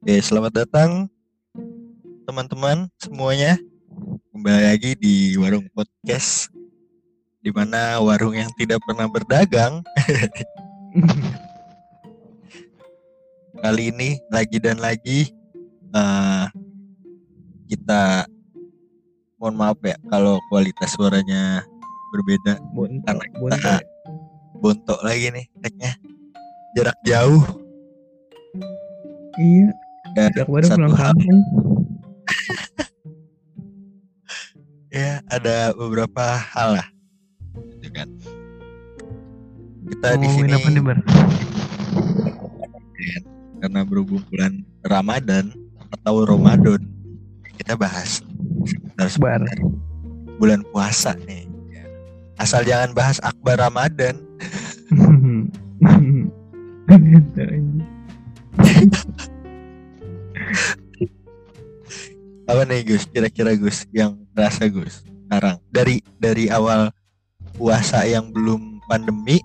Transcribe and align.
Oke, 0.00 0.16
selamat 0.24 0.64
datang 0.64 1.12
teman-teman 2.24 2.88
semuanya. 2.96 3.60
Kembali 4.32 4.72
lagi 4.72 4.96
di 4.96 5.36
Warung 5.36 5.68
Podcast 5.76 6.48
di 7.44 7.52
mana 7.52 8.00
warung 8.00 8.32
yang 8.32 8.48
tidak 8.56 8.80
pernah 8.88 9.04
berdagang. 9.12 9.84
Kali 13.60 13.92
ini 13.92 14.16
lagi 14.32 14.56
dan 14.56 14.80
lagi 14.80 15.36
eh, 15.92 16.44
kita 17.68 18.24
mohon 19.36 19.52
maaf 19.52 19.76
ya 19.84 20.00
kalau 20.08 20.40
kualitas 20.48 20.96
suaranya 20.96 21.60
berbeda 22.16 22.56
Bonto, 22.72 23.04
karena 23.04 23.52
kita 23.52 23.74
bontok 24.64 25.00
lagi 25.04 25.28
nih 25.28 25.44
tagnya 25.60 25.92
jarak 26.72 26.96
jauh 27.04 27.44
Iya, 29.40 29.72
sejak 30.16 30.48
baru 30.48 30.64
satu 30.66 30.94
hal 30.94 31.14
ya 34.90 35.22
ada 35.30 35.70
beberapa 35.74 36.24
hal 36.34 36.82
lah. 36.82 36.88
Gitu 37.78 37.88
kan. 37.94 38.08
Kita 39.90 40.08
di 40.18 40.26
Ngomongin 40.26 40.58
sini 40.58 40.80
Bar? 40.82 40.98
karena 43.60 43.84
berhubung 43.84 44.24
bulan 44.32 44.64
Ramadan 44.88 45.52
atau 45.92 46.24
Ramadan 46.24 46.80
kita 47.60 47.76
bahas 47.76 48.24
sebentar 48.64 49.08
sebentar. 49.12 49.56
Bulan 50.40 50.64
puasa 50.72 51.12
nih 51.28 51.44
asal 52.40 52.64
jangan 52.64 52.96
bahas 52.96 53.20
akbar 53.20 53.60
Ramadan 53.60 54.16
apa 62.50 62.62
nih 62.66 62.82
Gus? 62.82 63.06
Kira-kira 63.06 63.54
Gus 63.54 63.86
yang 63.94 64.18
rasa 64.34 64.66
Gus 64.66 65.06
sekarang? 65.06 65.62
Dari 65.70 66.02
dari 66.18 66.50
awal 66.50 66.90
puasa 67.54 68.02
yang 68.02 68.34
belum 68.34 68.82
pandemi 68.90 69.38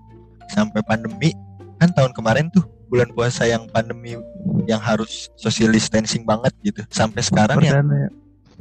sampai 0.49 0.81
pandemi 0.85 1.29
kan 1.77 1.93
tahun 1.93 2.11
kemarin 2.17 2.49
tuh 2.49 2.65
bulan 2.89 3.09
puasa 3.13 3.45
yang 3.45 3.69
pandemi 3.69 4.17
yang 4.65 4.81
harus 4.81 5.29
social 5.37 5.69
distancing 5.69 6.25
banget 6.25 6.53
gitu. 6.65 6.81
Sampai 6.89 7.21
sekarang 7.21 7.61
ya? 7.61 7.77
Perdana 7.77 7.95
ya. 7.95 8.09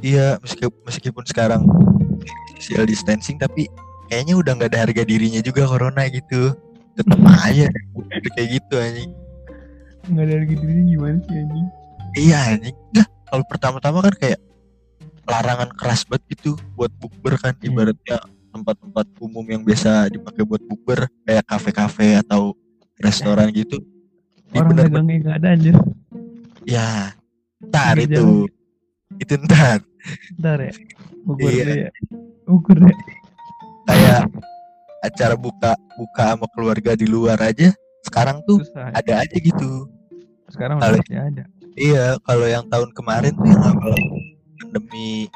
iya 0.03 0.27
meskipun 0.37 0.79
meskipun 0.85 1.23
sekarang 1.25 1.61
social 2.61 2.85
distancing 2.85 3.41
tapi 3.41 3.65
kayaknya 4.13 4.37
udah 4.37 4.51
nggak 4.61 4.69
ada 4.75 4.79
harga 4.85 5.01
dirinya 5.01 5.41
juga 5.41 5.65
corona 5.65 6.05
gitu. 6.13 6.53
Tetap 6.93 7.19
aja 7.49 7.65
kayak 8.37 8.47
gitu 8.61 8.75
anjing. 8.77 9.11
Nggak 10.05 10.23
ada 10.29 10.33
harga 10.37 10.53
dirinya 10.53 10.83
gimana 10.85 11.17
sih 11.25 11.35
anjing? 11.41 11.67
iya 12.15 12.39
anjing. 12.55 12.77
Nggak, 12.93 13.07
kalau 13.25 13.43
pertama-tama 13.43 13.99
kan 14.01 14.15
kayak 14.15 14.39
larangan 15.25 15.69
keras 15.71 16.05
banget 16.05 16.23
gitu 16.31 16.53
buat 16.73 16.93
bukber 16.93 17.35
kan 17.35 17.53
Hmm. 17.53 17.67
ibaratnya 17.67 18.17
tempat-tempat 18.49 19.05
umum 19.19 19.43
yang 19.43 19.61
biasa 19.61 20.07
dipakai 20.07 20.43
buat 20.43 20.61
bukber 20.61 21.09
kayak 21.23 21.43
kafe-kafe 21.43 22.17
atau 22.17 22.53
restoran 22.97 23.49
gitu 23.51 23.81
Di 24.45 24.55
Orang 24.55 24.71
bener-bener- 24.71 25.03
dagangnya 25.03 25.15
nggak 25.19 25.35
ada 25.35 25.47
anjir. 25.49 25.75
ya 26.63 26.87
ntar 27.61 27.95
itu 27.97 28.47
itu 29.17 29.33
ntar 29.41 29.81
Bentar 30.31 30.57
ya. 30.61 30.73
Ukur 31.25 31.49
Iya. 31.49 31.65
ya. 31.65 31.89
Ukur 32.45 32.77
deh. 32.79 32.97
kayak 33.83 34.21
acara 35.01 35.35
buka 35.35 35.73
buka 35.93 36.23
sama 36.31 36.47
keluarga 36.49 36.91
di 36.93 37.05
luar 37.05 37.37
aja 37.39 37.73
sekarang 38.01 38.41
tuh 38.45 38.61
Susah. 38.61 38.89
ada 38.91 39.13
aja 39.19 39.33
gitu 39.35 39.89
Sekarang 40.47 40.77
udah 40.77 41.01
ada. 41.01 41.43
Iya 41.75 42.15
kalau 42.21 42.45
yang 42.45 42.65
tahun 42.67 42.89
kemarin 42.91 43.31
tuh 43.31 43.47
yang 43.47 43.63
awal 43.63 43.93
pandemi 44.57 45.27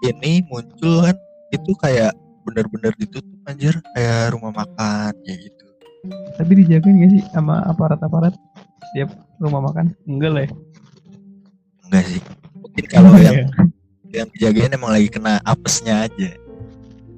ini 0.00 0.44
muncul 0.46 1.02
kan 1.02 1.16
itu 1.50 1.72
kayak 1.80 2.12
bener-bener 2.44 2.92
ditutup 2.94 3.24
anjir 3.44 3.74
kayak 3.92 4.32
rumah 4.32 4.52
makan 4.54 5.12
kayak 5.22 5.38
gitu 5.42 5.64
Tapi 6.38 6.52
dijagain 6.54 6.94
nggak 6.94 7.10
sih 7.10 7.22
sama 7.34 7.60
aparat-aparat 7.66 8.30
setiap 8.88 9.10
rumah 9.36 9.60
makan? 9.60 9.90
Enggak 10.06 10.30
lah 10.32 10.42
ya. 10.46 10.50
enggak 11.84 12.04
sih 12.06 12.20
mungkin 12.54 12.84
kalau 12.86 13.10
Enggak 13.10 13.24
yang 13.26 13.36
ya? 13.36 13.46
yang 14.14 14.28
dijagain 14.32 14.72
emang 14.72 14.92
lagi 14.92 15.08
kena 15.08 15.40
apesnya 15.42 16.06
aja 16.06 16.30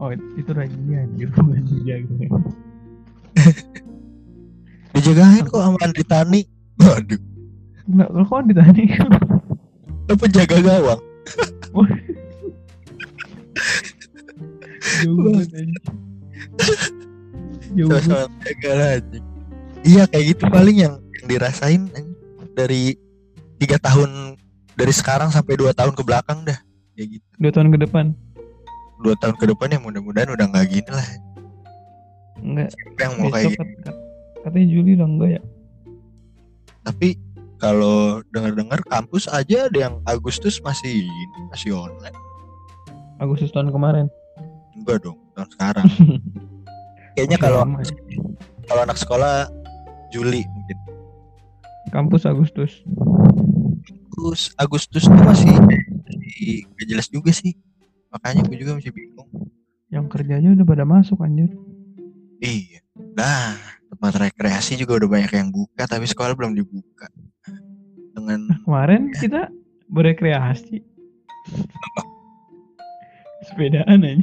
Oh 0.01 0.09
itu 0.11 0.51
razia 0.51 0.97
anjir 1.05 1.29
bukan 1.37 1.63
dijaga. 1.63 2.15
dijagain 4.97 5.45
kok 5.45 5.61
sama 5.61 5.79
Andri 5.81 6.03
Tani 6.03 6.41
waduh 6.77 7.21
Enggak, 7.91 8.09
lo 8.09 8.23
kok 8.23 8.43
ditanya? 8.47 8.87
lo 10.05 10.15
penjaga 10.17 10.57
gawang 10.59 11.01
Jauh 15.01 15.17
banget. 15.19 15.49
Jauh 17.71 17.89
banget. 17.89 19.03
iya 19.89 20.03
kayak 20.05 20.25
gitu 20.29 20.45
paling 20.47 20.77
yang, 20.79 20.95
yang 21.15 21.27
dirasain 21.27 21.83
dari 22.53 22.99
tiga 23.57 23.79
tahun 23.79 24.35
dari 24.73 24.91
sekarang 24.91 25.31
sampai 25.31 25.55
dua 25.55 25.71
tahun 25.71 25.93
ke 25.93 26.03
belakang 26.03 26.43
dah 26.43 26.59
kayak 26.95 27.17
gitu 27.17 27.27
Dua 27.39 27.51
tahun 27.51 27.69
ke 27.71 27.79
depan. 27.81 28.07
dua 29.01 29.15
tahun 29.17 29.35
ke 29.35 29.47
depan 29.47 29.69
ya 29.71 29.81
mudah-mudahan 29.81 30.29
udah 30.31 30.47
nggak 30.47 30.67
gini 30.69 30.91
lah 30.91 31.09
Enggak. 32.37 32.69
Siapa 32.71 32.99
yang 32.99 33.15
mau 33.17 33.29
kayak 33.31 33.49
Besok 33.51 33.67
gitu 33.67 33.83
kat- 33.83 34.01
katanya 34.41 34.67
Juli 34.67 34.91
udah 34.93 35.09
enggak 35.09 35.31
ya? 35.31 35.43
tapi 36.81 37.09
kalau 37.61 37.97
dengar-dengar 38.29 38.81
kampus 38.83 39.29
aja 39.29 39.69
ada 39.69 39.79
yang 39.79 39.95
Agustus 40.05 40.59
masih 40.61 41.05
masih 41.49 41.73
online 41.73 42.17
Agustus 43.17 43.53
tahun 43.53 43.69
kemarin. 43.69 44.09
enggak 44.73 45.05
dong 45.05 45.21
tahun 45.35 45.49
sekarang 45.53 45.87
kayaknya 47.15 47.37
Masih 47.37 47.45
kalau 47.45 47.59
lama 47.61 47.79
ya. 47.79 47.93
kalau 48.65 48.81
anak 48.83 48.97
sekolah 48.97 49.35
Juli 50.09 50.43
mungkin 50.43 50.77
kampus 51.91 52.25
Agustus. 52.25 52.81
Agustus 54.11 54.53
Agustus 54.57 55.03
tuh 55.05 55.17
masih 55.17 55.53
masih 55.53 56.65
nggak 56.67 56.87
jelas 56.89 57.07
juga 57.09 57.31
sih 57.31 57.53
makanya 58.09 58.43
gue 58.43 58.57
juga 58.57 58.75
masih 58.75 58.91
bingung 58.91 59.29
Yang 59.91 60.07
kerjanya 60.09 60.55
udah 60.55 60.65
pada 60.65 60.85
masuk 60.85 61.19
anjir. 61.21 61.51
iya 62.39 62.81
nah 63.13 63.59
tempat 63.87 64.13
rekreasi 64.23 64.77
juga 64.77 64.97
udah 64.97 65.09
banyak 65.11 65.33
yang 65.35 65.51
buka 65.51 65.83
tapi 65.85 66.07
sekolah 66.07 66.33
belum 66.33 66.55
dibuka 66.55 67.11
dengan 68.21 68.41
Kemarin 68.69 69.09
kita 69.17 69.49
berekreasi. 69.89 70.85
Sepedaan 73.49 74.05
anjing. 74.05 74.21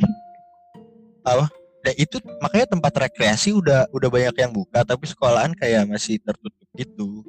ya 1.88 1.94
itu 1.96 2.20
makanya 2.44 2.68
tempat 2.76 2.94
rekreasi 3.08 3.56
udah 3.56 3.88
udah 3.96 4.10
banyak 4.12 4.36
yang 4.36 4.52
buka 4.52 4.84
tapi 4.84 5.08
sekolahan 5.08 5.56
kayak 5.56 5.88
masih 5.88 6.20
tertutup 6.20 6.68
gitu 6.76 7.24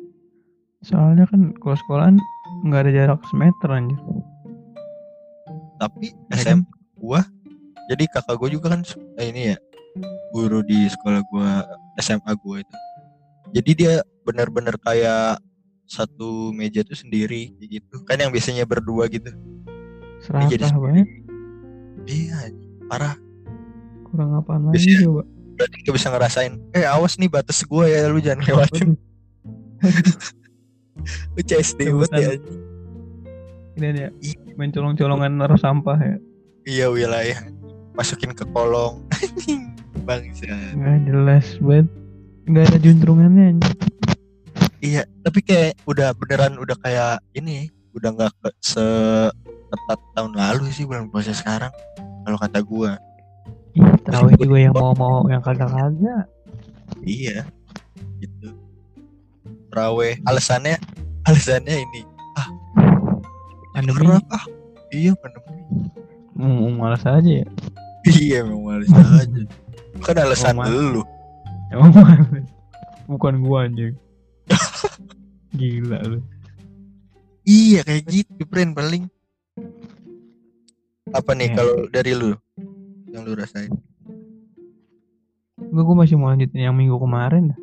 Soalnya 0.82 1.26
kan 1.30 1.54
kalau 1.58 1.78
sekolahan 1.78 2.16
nggak 2.66 2.82
ada 2.86 2.92
jarak 2.94 3.20
semeter 3.30 3.70
anjir. 3.70 3.98
tapi 5.78 6.10
Ya 6.34 6.42
SM 6.42 6.60
gua 6.98 7.22
jadi 7.86 8.10
kakak 8.10 8.34
gua 8.34 8.50
juga 8.50 8.66
kan 8.74 8.82
eh, 9.22 9.30
ini 9.30 9.54
ya 9.54 9.56
guru 10.34 10.66
di 10.66 10.90
sekolah 10.90 11.22
gua 11.30 11.62
SMA 12.02 12.34
gua 12.42 12.62
itu 12.62 12.76
jadi 13.54 13.70
dia 13.78 13.94
benar-benar 14.26 14.74
kayak 14.82 15.38
satu 15.88 16.52
meja 16.52 16.84
tuh 16.84 16.94
sendiri 16.94 17.56
gitu 17.58 18.04
kan 18.04 18.20
yang 18.20 18.28
biasanya 18.28 18.62
berdua 18.62 19.08
gitu 19.08 19.32
Dia 20.20 20.46
jadi 20.50 20.64
banget. 20.70 21.06
iya 22.04 22.38
parah 22.86 23.16
Kurang 24.04 24.36
Bisa. 24.36 24.68
lagi 24.68 24.92
coba. 25.02 25.22
berarti 25.58 25.76
gak 25.82 25.94
bisa 25.96 26.08
ngerasain 26.08 26.52
eh 26.72 26.84
awas 26.84 27.16
nih 27.16 27.26
batas 27.26 27.64
gua 27.64 27.84
ya 27.84 28.06
lu 28.06 28.20
jangan 28.20 28.44
lewatin 28.44 28.94
lu 31.34 31.40
CSD 31.40 31.88
banget 31.88 32.10
ya. 32.12 32.30
Ini 33.78 33.88
ya. 33.94 34.10
Main 34.58 34.74
colong-colongan 34.74 35.38
naruh 35.38 35.54
sampah 35.54 35.94
ya. 35.96 36.16
iya 36.66 36.86
wilayah 36.90 37.38
masukin 37.94 38.34
ke 38.34 38.42
kolong 38.50 39.06
bangsa 40.08 40.50
Nggak 40.74 40.98
jelas 41.06 41.46
banget. 41.58 41.86
Nggak 42.44 42.64
ada 42.66 42.78
juntrungannya 42.80 43.44
anjir. 43.54 43.74
Iya, 44.78 45.02
tapi 45.20 45.42
kayak 45.42 45.82
udah 45.84 46.14
beneran 46.14 46.54
udah 46.54 46.76
kayak 46.78 47.18
ini, 47.32 47.66
udah 47.92 48.14
nggak 48.14 48.32
se 48.60 48.84
ketat 49.68 50.00
tahun 50.14 50.32
lalu 50.32 50.70
sih 50.70 50.86
bulan 50.86 51.10
puasa 51.10 51.34
sekarang. 51.34 51.74
Kalau 52.22 52.38
kata 52.38 52.62
gua, 52.62 52.94
Ih, 53.74 53.84
terawih 54.02 54.34
juga 54.36 54.56
yang 54.60 54.72
mau-mau 54.72 55.26
yang 55.26 55.42
kagak-kagak. 55.42 56.24
iya, 57.00 57.42
gitu. 58.18 58.54
Terawih, 59.68 60.22
alasannya, 60.24 60.78
alasannya 61.22 61.74
ini, 61.82 62.00
Pandemi. 63.68 63.98
Jarak, 64.00 64.24
ah, 64.28 64.44
iya 64.90 65.12
pandemi. 65.14 65.62
Hmm, 66.34 66.74
malas 66.74 67.02
aja 67.02 67.30
ya. 67.42 67.46
Iya, 68.04 68.42
memang 68.42 68.62
males 68.64 68.90
aja. 68.90 69.42
Kan 70.00 70.16
alasan 70.16 70.54
Oh, 70.54 70.62
ma- 70.62 70.70
lu. 70.70 71.02
Emang 71.68 71.90
males. 71.92 72.46
Bukan 73.06 73.34
gua 73.42 73.66
anjing. 73.66 73.94
Gila 75.58 75.98
lu. 76.06 76.18
Iya 77.42 77.80
kayak 77.82 78.04
gitu, 78.06 78.42
friend 78.46 78.72
paling. 78.72 79.08
Apa 81.10 81.32
nih 81.32 81.50
Ya. 81.50 81.54
kalau 81.56 81.74
dari 81.88 82.12
lu 82.12 82.36
yang 83.08 83.24
lu 83.24 83.32
rasain? 83.32 83.72
Gue 85.58 85.82
gue 85.82 85.96
masih 85.96 86.14
mau 86.14 86.30
lanjutin 86.30 86.62
yang 86.62 86.76
minggu 86.76 86.94
kemarin 86.94 87.50
dah. 87.50 87.60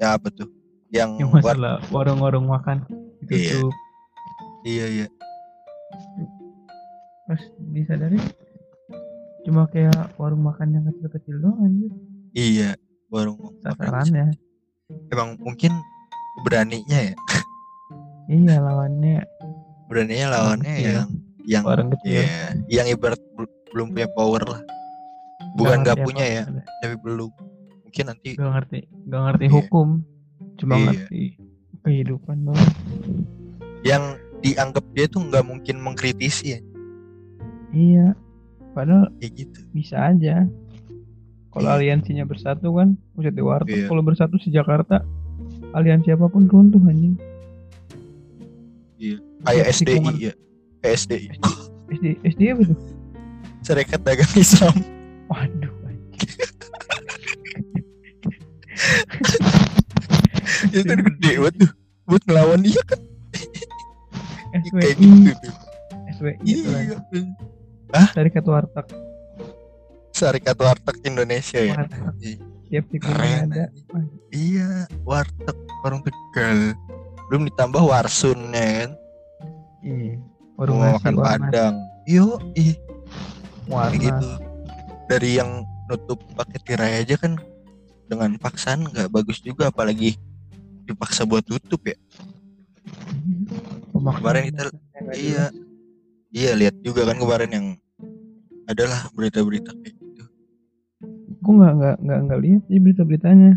Ya 0.00 0.08
apa 0.16 0.32
tuh? 0.32 0.48
Yang, 0.90 1.22
Yang 1.22 1.30
masalah 1.30 1.78
warung-warung 1.88 2.50
makan 2.50 2.82
Iya. 3.28 3.60
ditutup. 3.60 3.74
iya 4.66 4.86
iya. 4.90 5.06
Pas 7.24 7.38
disadari 7.70 8.18
cuma 9.46 9.64
kayak 9.70 9.94
warung 10.18 10.42
makan 10.42 10.74
yang 10.74 10.84
kecil-kecil 10.84 11.36
doang 11.38 11.60
anjir. 11.62 11.92
Iya, 12.32 12.70
warung 13.06 13.38
makan. 13.38 13.60
Sasarannya. 13.62 14.26
Emang 15.08 15.38
mungkin 15.38 15.70
beraninya 16.42 16.98
ya. 17.02 17.14
Iya 18.26 18.56
lawannya 18.58 19.26
Beraninya 19.86 20.26
lawannya 20.30 20.70
kecil. 20.72 20.86
yang 20.94 21.08
yang 21.42 21.64
orang 21.66 21.88
kecil. 21.90 22.22
Iya, 22.22 22.28
yang 22.70 22.86
ibarat 22.88 23.18
bel- 23.34 23.50
belum 23.70 23.90
punya 23.90 24.08
power 24.12 24.42
lah. 24.44 24.62
Bukan 25.58 25.82
nggak 25.82 25.98
punya 26.00 26.22
ya, 26.22 26.42
apa-apa. 26.46 26.62
tapi 26.78 26.94
belum. 27.00 27.30
Mungkin 27.82 28.04
nanti 28.06 28.28
Gak 28.38 28.50
ngerti, 28.54 28.80
gak 29.04 29.20
ngerti 29.26 29.44
Iya. 29.44 29.52
hukum. 29.52 29.88
Cuma 30.56 30.74
Iya. 30.74 30.86
ngerti 30.94 31.22
kehidupan 31.80 32.36
doang. 32.44 32.70
yang 33.80 34.04
dianggap 34.38 34.84
dia 34.92 35.06
tuh 35.06 35.24
nggak 35.24 35.40
mungkin 35.42 35.80
mengkritisi 35.80 36.52
ya, 36.52 36.60
Iya. 37.70 38.12
Padahal 38.70 39.08
kayak 39.16 39.32
gitu. 39.34 39.58
bisa 39.70 39.96
aja. 40.06 40.44
Kalau 41.48 41.66
Iya. 41.66 41.76
aliansinya 41.80 42.22
bersatu 42.22 42.70
kan, 42.72 42.94
Pusat 43.10 43.32
di 43.32 43.42
warteg. 43.42 43.74
Iya. 43.74 43.88
Kalau 43.88 44.02
bersatu 44.02 44.36
si 44.36 44.48
Jakarta, 44.48 45.02
aliansi 45.72 46.10
apa 46.10 46.26
pun 46.26 46.46
runtuh 46.46 46.82
anjing. 46.86 47.14
Kayak 49.40 49.64
Iya, 49.64 49.72
SDI 49.72 49.86
tikungan. 49.96 50.14
ya. 50.20 50.32
Kayak 50.80 50.96
SDI. 51.00 51.26
SD 51.90 52.06
SD 52.22 52.40
apa 52.52 52.62
tuh? 52.68 52.78
Serikat 53.60 54.00
Dagang 54.04 54.32
Islam. 54.36 54.76
Waduh. 55.28 55.72
anjing. 55.88 56.20
itu 60.74 60.82
tuh 60.84 60.96
gede 60.98 61.32
banget 61.38 61.54
tuh. 61.64 61.70
Buat 62.06 62.22
ngelawan 62.26 62.60
dia 62.66 62.82
kan 62.90 63.00
kayak 64.50 64.98
SWI, 64.98 65.06
gitu 65.06 65.32
tuh. 65.46 65.54
SWI 66.18 66.34
itu 66.42 66.68
kan. 66.68 66.84
Iya. 67.14 68.02
Serikat 68.14 68.44
Warteg. 68.46 68.86
Serikat 70.10 70.58
Warteg 70.58 70.96
Indonesia 71.06 71.60
ya. 71.62 71.74
Warteg. 71.78 72.49
Iya. 72.70 72.78
Tiap 72.78 72.84
tikungan 72.88 73.18
Keren. 73.18 73.42
ada. 73.50 73.64
Iya, 74.30 74.70
warteg 75.02 75.58
warung 75.82 76.02
Tegal. 76.02 76.78
Belum 77.26 77.42
ditambah 77.44 77.82
warsunnya 77.82 78.86
kan. 78.86 78.90
Iya. 79.82 80.14
Warung 80.54 80.78
Mau 80.78 80.94
makan 80.94 81.14
warung 81.16 81.50
Padang. 81.50 81.74
Yo, 82.06 82.38
ih, 82.54 82.78
warna. 83.66 83.98
gitu. 83.98 84.28
Dari 85.06 85.30
yang 85.36 85.66
nutup 85.86 86.22
pakai 86.32 86.58
tirai 86.62 86.92
aja 87.02 87.18
kan 87.18 87.34
dengan 88.06 88.38
paksaan 88.38 88.86
nggak 88.86 89.10
bagus 89.10 89.42
juga 89.42 89.70
apalagi 89.70 90.14
dipaksa 90.86 91.26
buat 91.26 91.42
tutup 91.42 91.82
ya. 91.84 91.98
Pemakaian 93.90 94.18
Kemarin 94.22 94.42
kita- 94.46 94.78
Iya. 95.12 95.44
Iya, 96.30 96.50
lihat 96.54 96.76
juga 96.80 97.02
kan 97.04 97.18
kemarin 97.18 97.50
yang 97.50 97.66
adalah 98.64 99.10
berita-berita 99.10 99.74
kayak. 99.74 99.98
Gue 101.40 101.52
nggak 101.56 101.72
nggak 101.74 101.96
nggak 102.04 102.18
nggak 102.28 102.40
lihat 102.40 102.62
sih 102.68 102.78
berita-beritanya. 102.78 103.52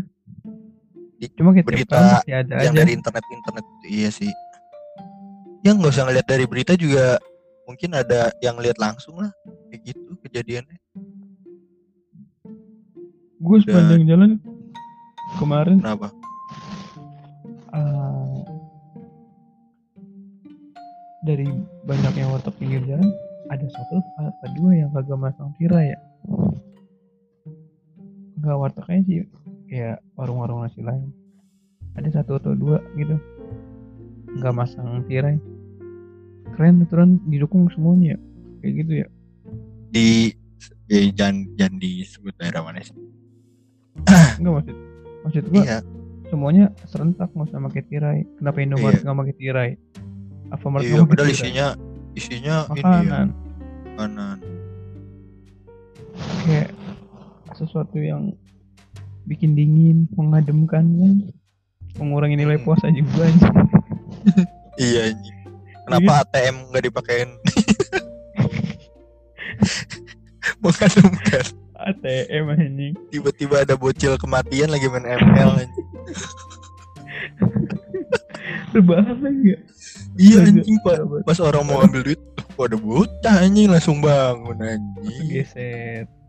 Di- 1.20 1.32
Cuma 1.36 1.52
kayak 1.52 1.66
berita 1.68 1.94
tahun 1.94 2.08
pasti 2.16 2.32
ada 2.32 2.54
yang 2.60 2.74
aja. 2.74 2.80
dari 2.80 2.92
internet-internet 2.92 3.64
itu 3.64 3.86
iya 3.86 4.10
sih. 4.10 4.32
Yang 5.62 5.74
nggak 5.80 5.92
usah 5.92 6.04
ngeliat 6.08 6.26
dari 6.26 6.44
berita 6.44 6.72
juga 6.74 7.16
mungkin 7.64 7.90
ada 7.92 8.28
yang 8.40 8.56
lihat 8.60 8.76
langsung 8.76 9.20
lah 9.20 9.32
kayak 9.68 9.92
gitu 9.94 10.10
kejadiannya. 10.20 10.78
Gue 13.40 13.56
sepanjang 13.60 14.04
jalan 14.08 14.30
kemarin 15.36 15.76
Kenapa? 15.80 16.08
eh, 17.70 18.38
dari 21.20 21.48
banyaknya 21.84 22.24
warteg 22.28 22.54
pinggir 22.56 22.80
jalan 22.84 23.08
ada 23.52 23.66
satu 23.68 24.00
atau 24.16 24.48
dua 24.56 24.72
yang 24.72 24.88
kagak 24.92 25.20
masang 25.20 25.52
tirai 25.56 25.92
ya. 25.92 26.00
Enggak 28.44 28.60
wartegnya 28.60 29.00
sih 29.08 29.18
kayak 29.72 30.04
warung-warung 30.20 30.68
nasi 30.68 30.84
lain. 30.84 31.08
Ada 31.96 32.20
satu 32.20 32.36
atau 32.36 32.52
dua 32.52 32.84
gitu. 33.00 33.16
Enggak 34.36 34.52
masang 34.52 35.00
tirai. 35.08 35.40
Keren 36.52 36.84
aturan 36.84 37.24
didukung 37.24 37.72
semuanya 37.72 38.14
ya. 38.14 38.18
Kayak 38.60 38.74
gitu 38.84 38.92
ya. 39.00 39.06
Di 39.88 40.06
ya 40.92 41.00
jangan 41.16 41.48
jangan 41.56 41.76
disebut 41.80 42.36
daerah 42.36 42.60
mana 42.60 42.84
sih? 42.84 42.92
Enggak 44.36 44.52
maksud 44.60 44.76
maksud 45.24 45.44
gua 45.48 45.62
Iya, 45.64 45.78
semuanya 46.28 46.64
serentak 46.84 47.32
nggak 47.32 47.48
usah 47.48 47.64
pakai 47.72 47.82
tirai. 47.88 48.20
Kenapa 48.36 48.58
Indomaret 48.60 49.00
nggak 49.00 49.18
pakai 49.24 49.36
tirai? 49.40 49.70
Alfamart 50.52 50.84
iya 50.84 51.00
nggak 51.00 51.08
padahal 51.08 51.32
isinya 51.32 51.66
isinya 52.12 52.68
ini 52.76 52.84
ya 52.84 52.84
makanan 52.84 53.26
makanan. 53.96 54.36
kayak 56.44 56.68
sesuatu 57.56 57.96
yang 57.98 58.34
bikin 59.24 59.56
dingin, 59.56 60.10
mengademkan 60.14 60.84
kan, 60.84 61.16
mengurangi 61.98 62.36
nilai 62.36 62.60
puasa 62.60 62.90
juga 62.92 63.24
aja. 63.24 63.48
Iya 64.74 65.14
anjing. 65.14 65.38
Kenapa 65.84 66.12
ATM 66.26 66.56
nggak 66.72 66.84
dipakein? 66.90 67.30
Mengandungkan 70.64 71.46
ATM 71.78 72.44
anjing. 72.56 72.94
tiba-tiba 73.12 73.62
ada 73.62 73.76
bocil 73.78 74.16
kematian 74.18 74.72
lagi 74.72 74.88
main 74.90 75.06
ML 75.06 75.50
anjing. 75.62 75.88
Rebahan 78.74 79.18
lagi 79.22 79.54
ya. 79.54 79.58
Iya 80.18 80.36
anjing 80.50 80.78
pak. 80.82 80.98
Pas 81.22 81.38
orang 81.38 81.62
mau 81.68 81.78
ambil 81.84 82.02
duit, 82.02 82.20
kok 82.34 82.66
ada 82.66 82.78
bocah 82.80 83.34
anjing 83.46 83.70
langsung 83.70 84.02
bangun 84.02 84.58
anjing. 84.58 85.26
Geset. 85.30 86.23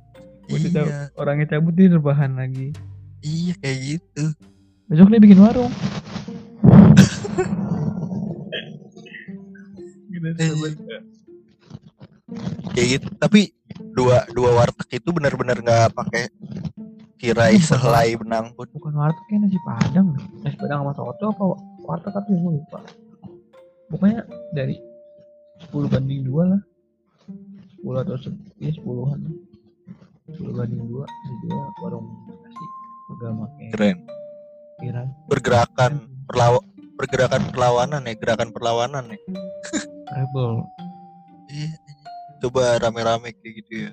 Udah 0.46 0.84
Iya, 0.86 1.00
orangnya 1.18 1.48
cabut 1.50 1.74
dia 1.74 1.90
rebahan 1.90 2.38
lagi. 2.38 2.70
iya 3.20 3.54
kayak 3.58 3.78
gitu. 3.82 4.24
Besok 4.86 5.10
dia 5.10 5.22
bikin 5.22 5.42
warung. 5.42 5.74
Gitu, 10.06 10.28
sahabat. 10.38 10.74
Kayak 12.72 12.88
gitu. 13.00 13.08
Tapi 13.18 13.42
dua 13.96 14.24
dua 14.32 14.50
warteg 14.54 15.02
itu 15.02 15.10
benar-benar 15.10 15.58
nggak 15.60 15.96
pakai 15.96 16.30
tirai 17.18 17.58
sehelai 17.58 18.14
benang 18.16 18.54
pun. 18.54 18.70
Bukan 18.70 18.94
warteg 18.94 19.26
kayak 19.28 19.50
nasi 19.50 19.60
padang. 19.66 20.14
Nasi 20.46 20.56
padang 20.56 20.86
sama 20.86 20.94
soto 20.94 21.26
apa 21.34 21.44
warteg 21.84 22.14
apa 22.14 22.28
gue 22.30 22.52
lupa. 22.62 22.80
Pokoknya 23.90 24.22
dari 24.52 24.78
10 25.66 25.90
banding 25.90 26.22
2 26.26 26.52
lah. 26.54 26.62
10 27.82 28.02
atau 28.02 28.18
se 28.18 28.30
ya 28.58 28.70
10-an 28.74 29.22
lah. 30.38 30.52
10 30.52 30.60
banding 30.60 30.84
2 30.84 31.06
dijual 31.26 31.68
warung 31.80 32.06
nasi 32.28 32.66
udah 33.08 33.30
pakai 33.38 33.68
Keren. 33.72 33.98
tirai. 34.76 35.08
Pergerakan 35.28 35.94
perlaw 36.26 36.60
pergerakan 36.96 37.44
perlawanan 37.50 38.02
ya, 38.04 38.14
gerakan 38.16 38.50
perlawanan 38.50 39.04
ya. 39.10 39.20
Rebel. 40.16 40.64
Iya. 41.48 41.70
Coba 42.38 42.78
rame-rame 42.78 43.32
kayak 43.34 43.54
gitu 43.62 43.74
ya. 43.88 43.92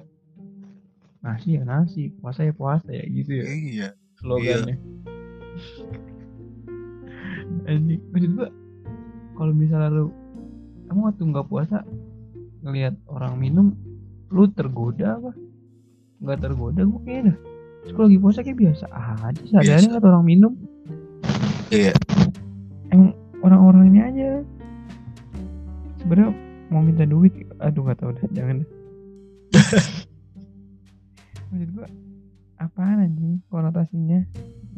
Nasi 1.20 1.54
ya 1.54 1.62
nasi, 1.62 2.10
puasa 2.12 2.42
ya 2.42 2.52
puasa 2.52 2.90
ya 2.90 3.04
gitu 3.04 3.30
ya 3.32 3.44
Iya. 3.46 3.88
slogannya. 4.18 4.76
Anjing, 7.62 8.00
maksud 8.10 8.30
gua 8.34 8.48
kalau 9.32 9.52
misalnya 9.52 9.88
lu 9.88 10.04
kamu 10.86 11.00
waktu 11.06 11.22
nggak 11.24 11.48
puasa 11.48 11.76
ngelihat 12.60 12.94
orang 13.06 13.34
minum 13.36 13.66
lu 14.28 14.48
tergoda 14.48 15.16
apa 15.16 15.30
nggak 16.22 16.38
tergoda 16.38 16.82
gua 16.86 17.00
kayaknya 17.02 17.34
dah. 17.34 17.36
Terus 17.82 17.92
kalau 17.98 18.06
lagi 18.06 18.20
puasa 18.22 18.38
kayak 18.46 18.58
biasa 18.62 18.84
aja 18.94 19.42
sadar 19.50 19.62
Biasa. 19.66 19.86
nggak 19.90 20.06
orang 20.06 20.26
minum. 20.26 20.52
Iya. 21.72 21.92
emang 22.92 23.10
orang-orang 23.42 23.84
ini 23.90 24.00
aja. 24.00 24.30
Sebenarnya 25.98 26.30
mau 26.70 26.80
minta 26.80 27.04
duit 27.04 27.34
aduh 27.60 27.82
nggak 27.84 27.98
tahu 28.00 28.10
dah 28.16 28.26
jangan 28.32 28.64
maksud 31.52 31.68
gua 31.76 31.86
apaan 32.62 33.02
anjing 33.02 33.42
konotasinya? 33.50 34.24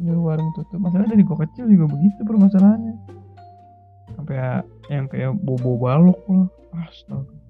Nyuruh 0.01 0.23
warung 0.27 0.51
tutup. 0.57 0.81
Masalah 0.81 1.07
dari 1.07 1.23
gua 1.23 1.45
kecil 1.45 1.69
juga 1.69 1.87
begitu 1.93 2.19
permasalahannya. 2.25 2.95
Sampai 4.17 4.35
yang 4.91 5.05
kayak 5.07 5.37
bobo 5.45 5.77
balok 5.79 6.19
lah. 6.27 6.47
Astaga 6.75 7.44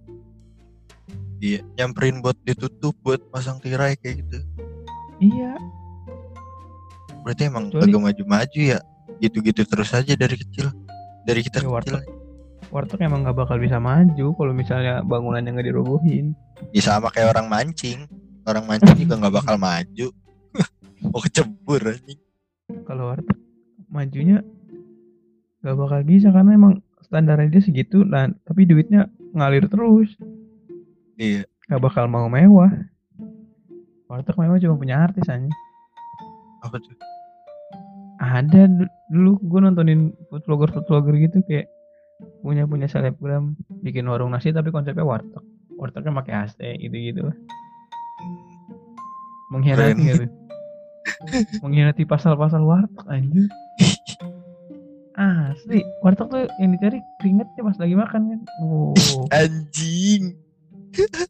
Iya, 1.38 1.60
nyamperin 1.76 2.20
buat 2.20 2.38
ditutup 2.42 2.96
buat 3.00 3.20
pasang 3.30 3.60
tirai 3.60 3.96
kayak 3.96 4.24
gitu. 4.24 4.40
iya 5.18 5.56
Berarti 7.22 7.44
emang 7.46 7.70
Kecuali- 7.70 7.90
agak 7.90 8.02
maju-maju 8.04 8.62
ya. 8.62 8.80
gitu-gitu 9.18 9.64
terus 9.64 9.90
aja 9.90 10.12
dari 10.12 10.36
kecil 10.36 10.76
dari 11.24 11.40
kita 11.40 11.58
Ya, 11.58 11.64
kecil 11.64 11.72
warteg. 11.72 12.04
Warteg 12.68 13.00
emang 13.02 13.24
nggak 13.24 13.38
bakal 13.38 13.58
bisa 13.58 13.78
maju 13.78 14.28
kalau 14.34 14.52
misalnya 14.52 15.00
bangunannya 15.02 15.52
nggak 15.52 15.68
dirobohin. 15.68 16.36
ya 16.70 16.82
sama 16.82 17.08
kayak 17.08 17.32
orang 17.32 17.48
mancing 17.48 18.08
orang 18.44 18.64
mancing 18.66 18.96
juga 18.98 19.16
nggak 19.18 19.36
bakal 19.36 19.56
maju 19.56 20.08
mau 21.06 21.22
kecebur 21.22 21.80
anjing 21.86 22.20
Kalau 22.84 23.08
warteg 23.10 23.38
majunya 23.88 24.44
nggak 25.62 25.76
bakal 25.76 26.00
bisa 26.02 26.28
karena 26.30 26.52
emang 26.54 26.74
standarnya 27.02 27.48
dia 27.50 27.62
segitu 27.62 28.04
dan 28.04 28.36
tapi 28.42 28.64
duitnya 28.64 29.08
ngalir 29.32 29.66
terus. 29.66 30.12
Iya 31.18 31.44
Nggak 31.66 31.82
bakal 31.82 32.06
mau 32.06 32.28
mewah. 32.28 32.70
Warteg 34.06 34.38
mewah 34.38 34.58
cuma 34.58 34.76
punya 34.76 35.02
artis 35.02 35.26
aja. 35.26 35.50
apa 36.62 36.78
tuh 36.78 36.94
Ada 38.16 38.66
du- 38.66 38.90
dulu 39.08 39.32
gue 39.40 39.60
nontonin 39.60 40.02
food 40.30 40.46
vlogger 40.46 40.70
food 40.72 40.86
vlogger 40.86 41.16
gitu 41.20 41.42
kayak 41.44 41.70
punya 42.40 42.64
punya 42.64 42.86
selebgram 42.86 43.54
bikin 43.82 44.06
warung 44.06 44.30
nasi 44.30 44.50
tapi 44.50 44.70
konsepnya 44.70 45.02
warteg. 45.02 45.42
Wartegnya 45.76 46.14
pakai 46.16 46.34
AC 46.40 46.56
gitu 46.80 46.96
gitu. 46.96 47.22
Mengkhianati 49.50 50.02
gitu. 50.06 50.26
Mengkhianati 51.60 52.04
pasal-pasal 52.06 52.62
warteg 52.62 53.06
anjir. 53.06 53.46
Asli, 55.16 55.80
warteg 56.00 56.28
tuh 56.28 56.44
yang 56.58 56.72
dicari 56.72 57.00
keringetnya 57.18 57.62
pas 57.64 57.78
lagi 57.78 57.96
makan 57.96 58.22
kan. 58.28 58.40
Oh, 58.62 58.94
anjing 59.36 60.36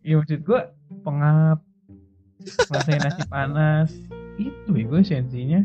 iya 0.01 0.15
maksud 0.15 0.41
gua 0.41 0.69
pengap, 1.01 1.59
ngerasain 2.67 2.99
nasi 2.99 3.21
panas. 3.25 3.89
Itu 4.35 4.71
ya 4.71 4.83
gue 4.83 4.99
esensinya. 4.99 5.61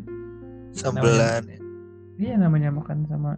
sambelan 0.71 1.42
Iya 2.14 2.37
namanya 2.37 2.71
makan 2.71 3.02
sama 3.04 3.35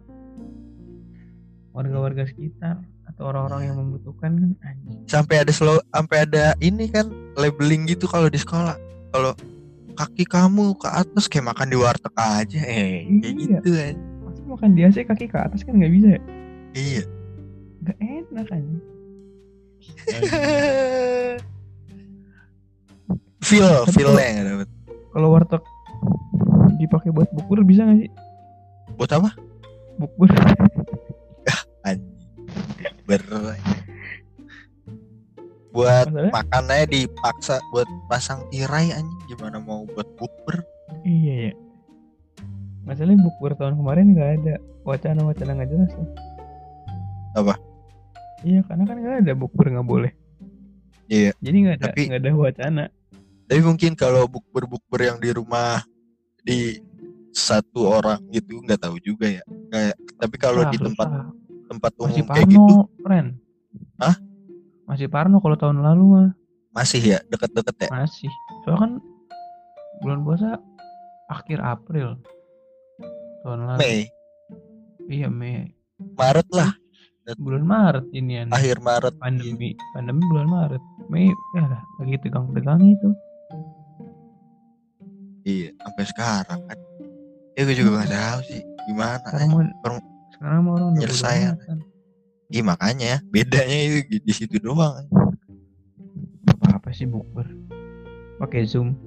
warga-warga 1.71 2.23
sekitar 2.23 2.77
atau 3.03 3.23
orang-orang 3.25 3.61
yang 3.65 3.77
membutuhkan 3.77 4.31
kan 4.33 4.51
anjing. 4.61 5.01
sampai 5.05 5.41
ada 5.41 5.49
slow 5.49 5.81
sampai 5.89 6.23
ada 6.23 6.53
ini 6.59 6.85
kan 6.85 7.09
labeling 7.33 7.83
gitu 7.85 8.05
kalau 8.05 8.29
di 8.29 8.37
sekolah 8.37 8.77
kalau 9.09 9.33
kaki 9.93 10.23
kamu 10.23 10.77
ke 10.77 10.85
atas 10.85 11.25
kayak 11.25 11.49
makan 11.49 11.67
di 11.67 11.77
warteg 11.77 12.13
aja 12.13 12.61
eh 12.61 13.09
kayak 13.19 13.33
Iya. 13.33 13.41
gitu 13.57 13.69
kan 13.73 13.95
Masa 14.21 14.41
makan 14.45 14.69
di 14.71 14.81
AC 14.83 14.97
kaki 15.01 15.25
ke 15.25 15.37
atas 15.37 15.65
kan 15.65 15.73
nggak 15.73 15.91
bisa 15.91 16.07
ya? 16.13 16.21
iya 16.73 17.03
Gak 17.81 17.97
enak 17.99 18.45
kan. 18.47 18.61
feel 23.47 23.69
feelnya 23.91 24.27
nggak 24.33 24.47
dapet 24.47 24.69
Kalau 25.13 25.29
warteg 25.29 25.63
dipakai 26.77 27.09
buat 27.13 27.29
bukber 27.31 27.63
bisa 27.63 27.85
gak 27.85 27.97
sih? 28.01 28.11
buat 28.95 29.11
apa 29.13 29.29
Bukber. 29.97 30.29
anjing 31.83 32.95
ber 33.05 33.21
buat 35.69 36.07
makannya 36.29 36.85
dipaksa 36.85 37.57
buat 37.69 37.87
pasang 38.05 38.45
tirai 38.49 38.91
anjing 38.91 39.21
gimana 39.27 39.57
mau 39.57 39.83
buat 39.89 40.05
bukber 40.15 40.61
Iya 41.01 41.49
ya. 41.49 41.53
Masalahnya 42.85 43.25
bukber 43.25 43.57
tahun 43.57 43.75
kemarin 43.75 44.13
nggak 44.13 44.29
ada 44.39 44.53
wacana-wacana 44.85 45.51
nggak 45.57 45.69
jelas 45.73 45.89
tuh. 45.91 46.07
Apa? 47.33 47.57
Iya 48.43 48.61
karena 48.63 48.83
kan 48.83 48.97
nggak 48.97 49.17
ada 49.23 49.33
bukber 49.33 49.65
nggak 49.71 49.87
boleh. 49.87 50.11
Iya. 51.07 51.31
Jadi 51.39 51.57
nggak 51.59 51.75
ada 51.75 51.85
Tapi- 51.89 52.05
nggak 52.09 52.21
ada 52.21 52.31
wacana. 52.33 52.85
tapi 53.43 53.59
mungkin 53.59 53.91
kalau 53.93 54.23
bukber 54.25 54.63
bukber 54.65 54.99
yang 55.03 55.19
di 55.19 55.29
rumah 55.29 55.83
di 56.41 56.79
satu 57.29 57.85
orang 57.91 58.23
gitu 58.29 58.57
nggak 58.59 58.81
tahu 58.81 58.97
juga 58.97 59.29
ya 59.29 59.43
kayak 59.67 59.93
tapi 60.15 60.35
kalau 60.37 60.63
Susah, 60.63 60.71
di 60.71 60.77
tempat 60.79 61.07
susah. 61.07 61.25
tempat 61.67 61.91
masih 61.93 62.03
umum 62.15 62.27
kayak 62.31 62.47
gitu 62.47 62.73
Parno, 62.73 63.03
Ren. 63.03 63.27
Hah? 63.99 64.15
Masih 64.85 65.07
Parno 65.07 65.37
kalau 65.37 65.55
tahun 65.55 65.77
lalu 65.81 66.03
mah 66.07 66.29
masih 66.71 67.01
ya 67.03 67.19
deket-deket 67.27 67.75
ya 67.77 67.89
masih. 67.91 68.31
Soalnya 68.63 68.79
kan 68.79 68.91
bulan 70.01 70.19
puasa 70.23 70.49
akhir 71.27 71.59
April 71.59 72.07
tahun 73.41 73.59
lalu. 73.67 73.79
Mei 73.79 73.99
Iya 75.05 75.27
Mei. 75.27 75.75
Maret 76.15 76.47
lah 76.49 76.71
Bulan 77.23 77.63
Maret 77.63 78.05
ini 78.11 78.43
akhir 78.51 78.83
Maret 78.83 79.15
pandemi 79.15 79.71
pandemi 79.95 80.19
bulan 80.27 80.47
Maret. 80.51 80.83
Mei 81.07 81.31
ya 81.55 81.63
lah, 81.71 81.81
lagi 82.03 82.19
tegang-tegang 82.19 82.83
itu. 82.83 83.09
Iya 85.47 85.71
sampai 85.79 86.03
sekarang 86.07 86.59
kan 86.67 86.77
ya 87.55 87.61
gue 87.63 87.75
juga 87.75 87.89
nggak 87.99 88.11
tahu 88.11 88.39
sih 88.47 88.61
gimana 88.91 89.23
sekarang 89.23 89.49
mau 89.51 89.61
sekarang 90.35 90.59
mau 90.63 90.71
orang 90.75 90.91
Nyelesain. 90.99 91.55
amatan. 91.55 91.77
iya 92.51 92.63
makanya 92.63 93.13
bedanya 93.31 93.77
itu 93.87 93.97
di, 94.07 94.17
di 94.23 94.33
situ 94.35 94.55
doang 94.59 95.07
apa 96.47 96.79
apa 96.79 96.89
sih 96.91 97.07
bukber. 97.07 97.47
Pakai 98.39 98.67
zoom. 98.67 98.99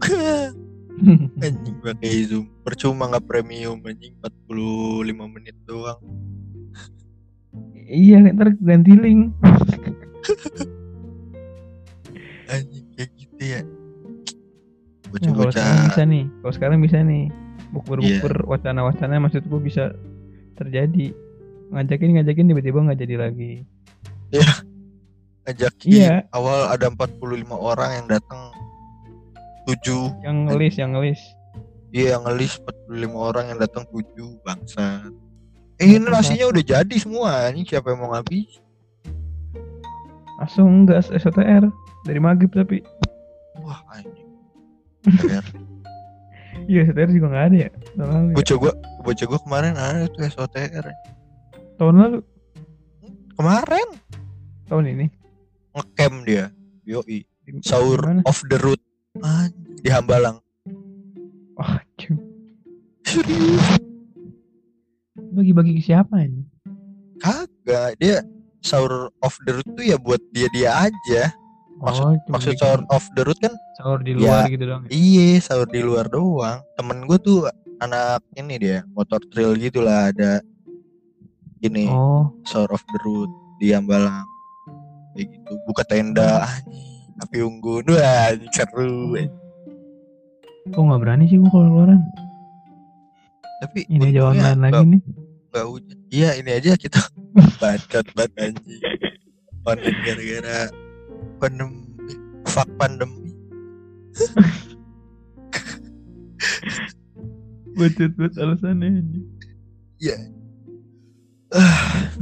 Anjing 1.44 1.76
pakai 1.84 2.24
zoom. 2.24 2.48
Percuma 2.64 3.12
nggak 3.12 3.28
premium 3.28 3.84
anjing 3.84 4.16
45 4.48 5.12
menit 5.28 5.56
doang 5.68 6.00
iya 7.88 8.20
ntar 8.32 8.52
ganti 8.58 8.92
link. 8.94 9.32
Anjing 12.48 12.86
kayak 12.96 13.10
gitu 13.16 13.42
ya. 13.44 13.60
Nah, 15.08 15.32
kalau 15.32 15.48
bocah-bocah. 15.48 15.52
sekarang 15.56 15.80
bisa 15.88 16.02
nih 16.04 16.24
kalau 16.40 16.52
sekarang 16.52 16.78
bisa 16.84 16.98
nih. 17.00 17.24
Bukber 17.68 18.00
Iya. 18.00 18.24
bukber 18.24 18.34
wacana 18.48 18.80
wacana 18.88 19.20
maksudku 19.20 19.60
bisa 19.60 19.92
terjadi. 20.56 21.12
Ngajakin 21.68 22.16
ngajakin 22.16 22.48
tiba-tiba 22.48 22.78
nggak 22.80 23.00
jadi 23.04 23.16
lagi. 23.20 23.52
Ngajakin. 25.44 25.88
Iya. 25.92 26.14
awal 26.32 26.72
ada 26.72 26.88
45 26.88 27.52
orang 27.52 27.90
yang 28.00 28.06
datang. 28.08 28.40
7 29.68 30.24
yang 30.24 30.48
ngelis 30.48 30.74
yang 30.80 30.96
ngelis. 30.96 31.20
Iya 31.92 32.16
yang 32.16 32.22
ngelis 32.24 32.56
45 32.88 33.12
orang 33.16 33.44
yang 33.52 33.58
datang 33.60 33.84
7 33.92 34.40
bangsa 34.40 35.04
ini 35.78 35.96
Satu-satu. 36.02 36.14
nasinya 36.14 36.46
udah 36.50 36.64
jadi 36.64 36.96
semua 36.98 37.30
ini 37.54 37.62
siapa 37.62 37.94
yang 37.94 38.02
mau 38.02 38.10
ngabis 38.14 38.58
langsung 40.38 40.86
enggak 40.86 41.02
SOTR 41.10 41.66
dari 42.06 42.20
maghrib 42.22 42.50
tapi. 42.54 42.82
Wah 43.62 43.82
anjing. 43.90 44.28
Iya 46.68 46.84
SOTR 46.84 47.08
juga 47.16 47.26
nggak 47.32 47.46
ada 47.48 47.56
ya? 47.56 47.70
Tahun 47.96 48.10
lalu 48.12 48.28
ya? 48.28 48.34
bocah 48.36 48.56
gua 48.60 48.72
bocah 49.00 49.26
gua 49.30 49.40
kemarin 49.40 49.74
ada 49.78 50.04
tuh 50.10 50.20
SOTR 50.28 50.84
tahun 51.80 51.94
lalu? 51.96 52.18
Kemarin? 53.38 53.88
Tahun 54.68 54.84
ini? 54.84 55.06
Ngecamp 55.72 56.16
dia. 56.28 56.52
Yoi. 56.84 57.24
Sahur 57.64 58.02
off 58.28 58.44
the 58.50 58.58
road. 58.60 58.76
Anjing, 59.22 59.80
di 59.80 59.88
Hambalang. 59.88 60.42
Wah, 61.56 61.80
cuy. 61.96 62.18
serius 63.08 63.87
bagi-bagi 65.30 65.76
ke 65.76 65.82
siapa 65.84 66.20
ini 66.20 66.42
kagak 67.18 67.98
dia 67.98 68.22
sahur 68.60 69.10
off 69.20 69.36
the 69.42 69.54
road 69.54 69.68
tuh 69.74 69.84
ya 69.84 69.96
buat 69.96 70.20
dia 70.30 70.48
dia 70.50 70.70
aja 70.86 71.22
Maksud- 71.78 72.04
oh, 72.04 72.14
maksud 72.28 72.58
sahur 72.58 72.82
off 72.88 73.06
the 73.14 73.22
road 73.22 73.38
kan 73.38 73.54
sahur 73.74 74.02
di 74.02 74.10
Ya. 74.12 74.42
luar 74.42 74.50
gitu 74.50 74.64
dong 74.66 74.82
ya? 74.82 74.90
Iya, 74.90 75.28
sahur 75.38 75.70
di 75.70 75.78
luar 75.78 76.10
doang. 76.10 76.58
Temen 76.74 77.06
gue 77.06 77.18
tuh 77.22 77.46
anak 77.78 78.18
ini 78.34 78.58
dia, 78.58 78.78
motor 78.90 79.22
trail 79.30 79.54
gitu 79.54 79.78
lah 79.78 80.10
ada 80.10 80.42
ini 81.60 81.86
oh 81.86 82.34
sahur 82.42 82.74
off 82.74 82.82
the 82.84 82.98
road 82.98 83.30
di 83.56 83.70
Ambalang. 83.70 84.26
Kayak 85.14 85.38
gitu, 85.38 85.52
buka 85.62 85.82
tenda 85.86 86.50
anjing, 86.50 87.14
api 87.22 87.38
unggun. 87.42 87.86
Wah, 87.88 88.34
seru. 88.50 89.14
kok 90.68 90.82
nggak 90.82 90.98
berani 91.00 91.24
sih 91.24 91.38
gua 91.38 91.48
kalau 91.48 91.66
keluaran 91.70 92.00
Tapi 93.58 93.90
ini 93.90 94.14
aja 94.14 94.30
online 94.30 94.60
lagi 94.62 94.84
nih 94.86 95.02
nggak 95.48 95.66
hujan. 95.66 95.98
Iya, 96.12 96.30
ini 96.38 96.50
aja 96.54 96.76
kita 96.78 97.00
bacot 97.60 98.06
banget 98.14 98.32
anjing. 98.38 98.82
Online 99.66 99.98
gara-gara 100.04 100.58
pandemi, 101.42 101.82
fuck 102.46 102.68
pandemi. 102.78 103.34
bacot 107.78 108.10
buat 108.14 108.34
alasannya 108.38 108.88
anjing. 109.02 109.26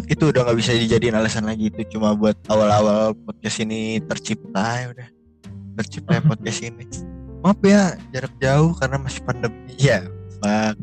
itu 0.06 0.30
udah 0.30 0.46
nggak 0.46 0.58
bisa 0.62 0.70
dijadiin 0.70 1.18
alasan 1.18 1.50
lagi 1.50 1.66
itu 1.66 1.98
cuma 1.98 2.14
buat 2.14 2.38
awal-awal 2.46 3.10
podcast 3.26 3.58
ini 3.58 3.98
tercipta 4.06 4.86
ya 4.86 4.94
udah 4.94 5.08
tercipta 5.82 6.22
podcast 6.30 6.62
ini 6.62 6.86
maaf 7.42 7.58
ya 7.66 7.98
jarak 8.14 8.30
jauh 8.38 8.70
karena 8.78 9.02
masih 9.02 9.26
pandemi 9.26 9.74
ya 9.82 10.06
fuck 10.38 10.78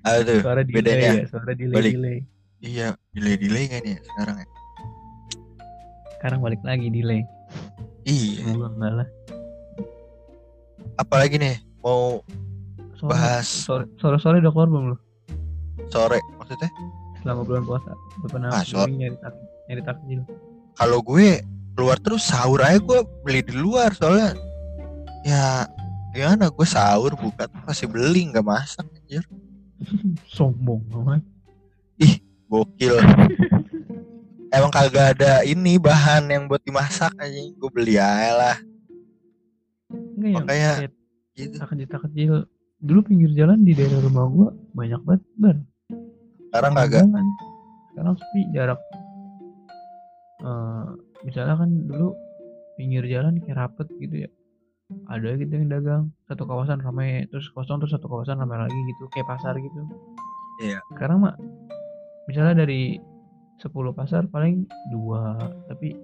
aduh 0.00 0.40
suara 0.40 0.62
delay 0.64 0.76
bedanya. 0.76 1.10
ya 1.12 1.24
suara 1.28 1.52
delay 1.52 1.74
Balik. 1.76 1.92
delay. 1.96 2.18
Iya 2.60 2.88
delay 3.12 3.36
delay 3.36 3.64
kan 3.66 3.82
ya 3.84 3.98
sekarang 4.04 4.36
ya? 4.38 4.46
Sekarang 6.16 6.38
balik 6.40 6.60
lagi 6.60 6.88
delay. 6.88 7.20
Iya. 8.04 8.52
Gua 8.52 8.68
enggak 8.70 8.92
lah. 8.96 9.08
Apalagi 10.96 11.36
nih 11.36 11.56
mau 11.80 12.20
sore 12.96 13.10
bahas 13.10 13.48
sore 13.48 13.84
sore 13.96 14.16
sore 14.20 14.36
udah 14.38 14.52
keluar 14.52 14.68
belum 14.68 14.84
lu? 14.92 14.96
Sore 15.88 16.20
maksudnya? 16.36 16.68
Selama 17.20 17.44
bulan 17.44 17.64
puasa. 17.64 17.92
Udah 18.20 18.28
pernah 18.28 18.48
Ah, 18.50 18.60
so- 18.62 18.84
keliling 18.84 19.00
nyari 19.00 19.16
tak 19.18 19.34
nyari 19.68 19.82
takjil 19.84 20.20
kalau 20.74 20.98
gue 20.98 21.44
keluar 21.76 21.96
terus 22.00 22.24
sahur 22.24 22.56
aja 22.58 22.80
gue 22.80 23.00
beli 23.20 23.40
di 23.40 23.52
luar 23.52 23.92
soalnya. 23.92 24.32
Ya 25.22 25.68
gimana? 26.10 26.50
Gue 26.50 26.66
sahur 26.66 27.14
buka 27.14 27.46
tuh 27.46 27.60
masih 27.64 27.86
beli 27.86 28.30
nggak 28.30 28.44
masak 28.44 28.86
anjir. 28.86 29.24
Sombong 30.36 30.84
amat. 31.00 31.22
Gokil. 32.50 32.98
Emang 34.50 34.74
kagak 34.74 35.14
ada 35.14 35.46
ini 35.46 35.78
bahan 35.78 36.26
yang 36.26 36.50
buat 36.50 36.58
dimasak 36.66 37.14
aja 37.14 37.38
gue 37.38 37.70
beli 37.70 37.94
aja 37.94 38.30
lah. 38.34 38.56
Enggak 40.18 40.42
Makanya- 40.42 40.76
kayak 40.82 40.92
gitu. 41.38 41.86
takjil 41.86 42.34
dulu 42.80 43.00
pinggir 43.06 43.30
jalan 43.36 43.60
di 43.62 43.76
daerah 43.76 44.00
rumah 44.02 44.24
gua 44.26 44.48
banyak 44.74 45.00
banget 45.04 45.22
bar. 45.36 45.56
Sekarang 46.50 46.72
kagak. 46.74 47.04
sekarang 47.92 48.14
sepi 48.18 48.40
jarak. 48.50 48.80
Eh, 50.40 50.84
misalnya 51.22 51.54
kan 51.54 51.70
dulu 51.86 52.16
pinggir 52.80 53.04
jalan 53.06 53.36
kayak 53.44 53.56
rapet 53.60 53.88
gitu 54.00 54.24
ya 54.24 54.30
ada 55.10 55.34
gitu 55.38 55.52
yang 55.54 55.68
dagang 55.70 56.02
satu 56.26 56.46
kawasan 56.46 56.82
ramai 56.82 57.26
terus 57.30 57.46
kosong 57.54 57.78
terus 57.82 57.94
satu 57.94 58.06
kawasan 58.06 58.38
ramai 58.38 58.58
lagi 58.62 58.78
gitu 58.94 59.06
kayak 59.10 59.26
pasar 59.26 59.54
gitu. 59.58 59.80
Iya. 60.60 60.76
sekarang 60.92 61.24
mah 61.24 61.34
misalnya 62.28 62.68
dari 62.68 63.00
10 63.60 63.96
pasar 63.96 64.28
paling 64.28 64.68
dua 64.92 65.36
tapi 65.68 65.96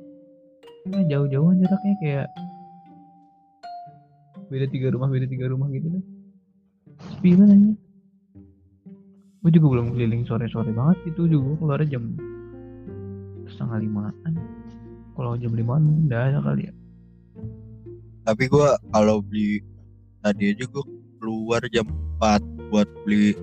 ya 0.88 1.00
jauh-jauhan 1.16 1.61
jaraknya 1.61 1.95
kayak 2.00 2.28
beda 4.49 4.66
tiga 4.71 4.88
rumah 4.93 5.09
beda 5.09 5.26
tiga 5.26 5.47
rumah 5.50 5.69
gitu 5.73 5.88
deh. 5.88 6.05
Sepi 7.12 7.37
banget 7.37 7.59
aja 7.59 7.73
gue 9.47 9.50
juga 9.62 9.66
belum 9.78 9.87
keliling 9.95 10.23
sore-sore 10.26 10.75
banget 10.75 10.99
itu 11.14 11.31
juga 11.31 11.55
keluarnya 11.62 11.99
jam 11.99 12.05
setengah 13.47 13.78
limaan. 13.78 14.33
Kalau 15.16 15.33
jam 15.40 15.52
limaan 15.57 16.11
udah 16.11 16.21
ada 16.28 16.40
kali 16.45 16.69
ya 16.69 16.75
tapi 18.26 18.50
gue 18.50 18.68
kalau 18.90 19.23
beli 19.23 19.62
tadi 20.18 20.50
aja 20.50 20.66
gue 20.66 20.85
keluar 21.23 21.62
jam 21.71 21.87
4 22.18 22.42
buat 22.75 22.88
beli 23.06 23.38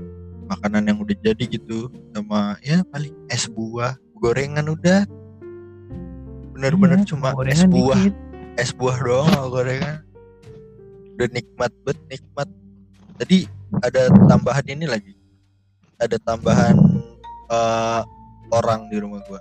makanan 0.51 0.91
yang 0.91 0.99
udah 0.99 1.15
jadi 1.23 1.43
gitu. 1.47 1.87
Sama 2.11 2.59
ya 2.59 2.83
paling 2.91 3.15
es 3.31 3.47
buah 3.47 3.95
gorengan 4.19 4.67
udah. 4.67 5.07
Bener-bener 6.51 7.01
Iya, 7.01 7.15
cuma 7.15 7.31
es 7.47 7.63
buah. 7.63 7.95
dikit. 7.95 8.15
es 8.59 8.69
buah 8.75 8.97
doang 8.99 9.27
sama 9.31 9.47
gorengan. 9.47 9.97
Udah 11.15 11.27
nikmat 11.31 11.71
banget 11.87 11.99
nikmat. 12.11 12.47
Tadi 13.23 13.47
ada 13.79 14.11
tambahan 14.27 14.65
ini 14.67 14.85
lagi. 14.85 15.15
Ada 15.95 16.19
tambahan 16.27 16.75
eh, 17.47 18.01
orang 18.51 18.91
di 18.91 18.99
rumah 18.99 19.23
gua. 19.31 19.39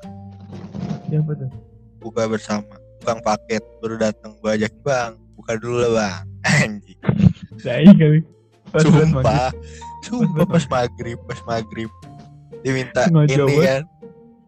Siapa 1.11 1.35
tuh? 1.35 1.51
Buka 1.99 2.31
bersama. 2.31 2.79
Tukang 3.03 3.19
paket 3.27 3.67
baru 3.83 3.99
datang 3.99 4.39
gua 4.39 4.55
ajak 4.55 4.71
bang 4.87 5.22
buka 5.43 5.53
dulu 5.59 5.77
lah 5.81 5.91
bang. 5.93 6.23
Anjing. 6.45 7.01
Dai 7.59 7.87
kali. 7.91 8.21
Pas 8.69 8.81
sumpah. 8.81 9.51
Sumpah 10.01 10.47
pas 10.49 10.65
maghrib 10.69 11.19
pas 11.25 11.41
maghrib. 11.45 11.91
Dia 12.63 12.73
minta 12.73 13.03
Sengaja 13.05 13.43
ini 13.43 13.57
kan 13.59 13.83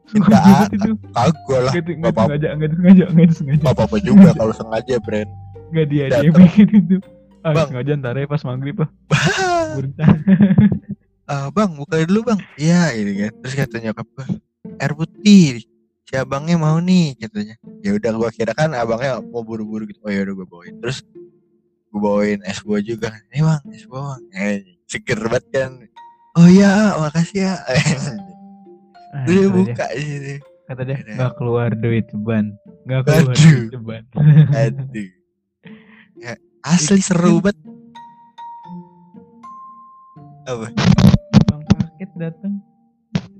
minta 0.06 0.38
A- 0.38 0.68
kagak 1.26 1.60
lah 1.60 1.72
Nggak 1.74 2.12
apa-apa. 2.12 2.30
sengaja 2.30 2.48
nggak 2.54 2.70
sengaja 2.70 3.04
nggak 3.08 3.30
sengaja 3.32 3.64
apa-apa 3.66 3.96
juga 3.98 4.28
kalau 4.32 4.52
sengaja 4.52 4.94
brand 5.00 5.30
nggak 5.72 5.86
dia 5.88 6.04
dia 6.12 6.30
bikin 6.30 6.68
itu. 6.70 6.96
Ah 7.40 7.50
Bang. 7.50 7.68
sengaja 7.68 7.92
ntar 7.96 8.14
ya 8.14 8.24
pas 8.24 8.38
maghrib 8.40 8.78
ah 8.78 8.90
berencana 9.74 10.14
Ah, 11.24 11.48
bang 11.48 11.72
buka 11.72 12.04
dulu 12.04 12.20
bang. 12.28 12.40
Iya 12.54 12.92
ini 12.94 13.12
kan. 13.18 13.32
Terus 13.40 13.54
kata 13.56 13.76
nyokap 13.80 14.06
gua 14.12 14.26
air 14.76 14.92
putih 14.92 15.64
si 16.14 16.22
abangnya 16.22 16.54
mau 16.54 16.78
nih 16.78 17.18
katanya 17.18 17.58
ya 17.82 17.90
udah 17.90 18.10
gua 18.14 18.30
kira 18.30 18.54
kan 18.54 18.70
abangnya 18.70 19.18
mau 19.18 19.42
buru-buru 19.42 19.82
gitu. 19.90 19.98
Oh 20.06 20.14
ya 20.14 20.22
udah 20.22 20.34
gua 20.38 20.46
bawain. 20.46 20.78
Terus 20.78 21.02
gua 21.90 22.00
bawain 22.06 22.38
es 22.46 22.62
buah 22.62 22.78
juga 22.78 23.10
ini 23.34 23.42
bang 23.42 23.62
es 23.74 23.82
buah 23.82 24.14
bang. 24.14 24.22
Eh, 24.30 24.56
seger 24.86 25.18
banget 25.26 25.44
kan. 25.50 25.70
Oh 26.38 26.46
iya 26.46 26.94
makasih 26.94 27.50
ya. 27.50 27.54
Ah, 27.66 29.26
udah 29.26 29.34
dia- 29.34 29.50
buka 29.50 29.86
sini 29.90 30.34
kata 30.64 30.80
dia 30.86 30.96
nggak 31.02 31.34
keluar 31.34 31.68
duit 31.74 32.06
ceban 32.08 32.54
nggak 32.86 33.02
keluar 33.04 33.34
Aduh. 33.34 33.42
duit 33.42 33.68
ceban 33.74 34.02
aduh. 34.54 35.08
Ya, 36.14 36.32
asli 36.62 37.02
seru 37.02 37.42
banget. 37.42 37.58
Apa? 40.46 40.66
Bang 41.50 41.62
paket 41.66 42.10
datang 42.14 42.62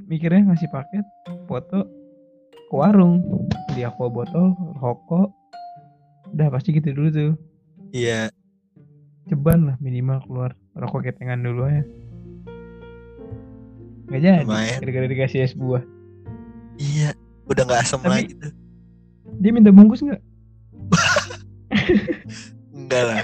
mikirnya 0.04 0.50
ngasih 0.50 0.68
paket 0.68 1.06
foto 1.46 1.86
ke 2.68 2.74
warung 2.74 3.20
beli 3.70 3.84
aqua 3.84 4.08
botol 4.08 4.52
rokok. 4.78 5.28
Udah 6.34 6.48
pasti 6.50 6.74
gitu 6.74 6.90
dulu 6.90 7.08
tuh. 7.10 7.32
Iya. 7.94 8.30
Ceban 9.30 9.70
lah 9.70 9.76
minimal 9.80 10.20
keluar 10.26 10.50
rokok 10.74 11.06
ketengan 11.06 11.40
dulu 11.40 11.64
aja. 11.64 11.82
Nggak 14.10 14.20
jadi 14.20 14.42
gara-gara 14.80 15.06
dikasih 15.08 15.40
es 15.46 15.54
buah. 15.56 15.82
Iya 16.76 17.14
udah 17.46 17.62
nggak 17.64 17.84
Tapi- 17.86 18.08
lagi 18.08 18.34
tuh. 18.40 18.52
dia 19.42 19.50
minta 19.50 19.70
bungkus 19.74 20.02
nggak? 20.02 20.22
Enggak 22.76 23.02
lah. 23.02 23.22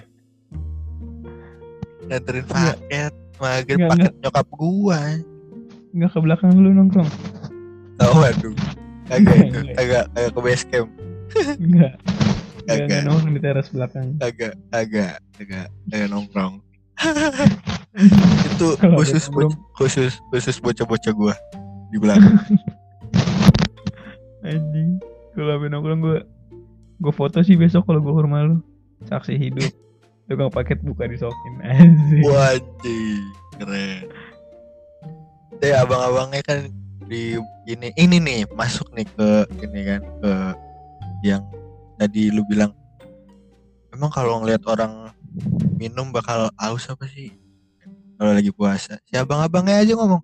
Nganterin 2.10 2.46
paket 2.46 3.12
Enggak, 3.38 3.88
paket 3.94 4.12
nyokap 4.18 4.46
gua. 4.50 5.00
Nggak 5.94 6.10
ke 6.10 6.18
belakang 6.22 6.50
lu 6.58 6.70
nongkrong? 6.74 7.10
Oh 8.00 8.16
waduh 8.24 8.54
kagak. 9.10 9.36
Itu 9.50 9.58
Enggak. 9.58 9.74
kagak 9.76 10.04
kagak 10.14 10.30
ke 10.30 10.40
base 10.40 10.64
camp. 10.70 10.88
Nggak 11.58 11.92
nggak 12.60 12.86
Kagak. 12.86 13.02
nongkrong 13.02 13.34
di 13.34 13.40
teras 13.42 13.68
belakang. 13.68 14.06
Kagak 14.16 14.54
kagak 14.70 15.16
kagak 15.34 15.66
kagak 15.90 16.08
nongkrong. 16.08 16.54
Itu 18.54 18.78
khusus 18.78 19.26
khusus 19.74 20.12
khusus 20.30 20.56
bocah-bocah 20.62 21.12
gua 21.12 21.34
di 21.90 21.98
belakang. 21.98 22.38
Anjing 24.46 25.00
kalau 25.34 25.56
abis 25.56 25.68
nongkrong 25.68 26.00
gue 26.00 26.18
gue 27.00 27.12
foto 27.12 27.40
sih 27.40 27.56
besok 27.56 27.84
kalau 27.88 28.00
gue 28.00 28.12
ke 28.12 28.22
rumah 28.24 28.40
lu. 28.44 28.56
Saksi 29.08 29.36
hidup. 29.36 29.72
Tukang 30.28 30.52
paket 30.52 30.78
buka 30.84 31.08
disokin 31.08 31.54
anjing. 31.64 32.22
Wajib 32.22 33.24
keren. 33.58 34.06
Deh 35.58 35.74
abang-abangnya 35.74 36.40
kan 36.44 36.60
di 37.10 37.34
ini 37.66 37.90
ini 37.98 38.16
nih 38.22 38.40
masuk 38.54 38.86
nih 38.94 39.02
ke 39.02 39.28
ini 39.66 39.80
kan 39.82 40.02
ke 40.22 40.32
yang 41.26 41.42
tadi 41.98 42.30
lu 42.30 42.46
bilang. 42.46 42.70
Emang 43.90 44.14
kalau 44.14 44.38
ngelihat 44.38 44.62
orang 44.70 45.10
minum 45.74 46.14
bakal 46.14 46.46
aus 46.54 46.86
apa 46.86 47.10
sih? 47.10 47.34
Kalau 48.14 48.30
lagi 48.30 48.54
puasa. 48.54 49.02
Si 49.10 49.18
abang-abangnya 49.18 49.82
aja 49.82 49.98
ngomong 49.98 50.22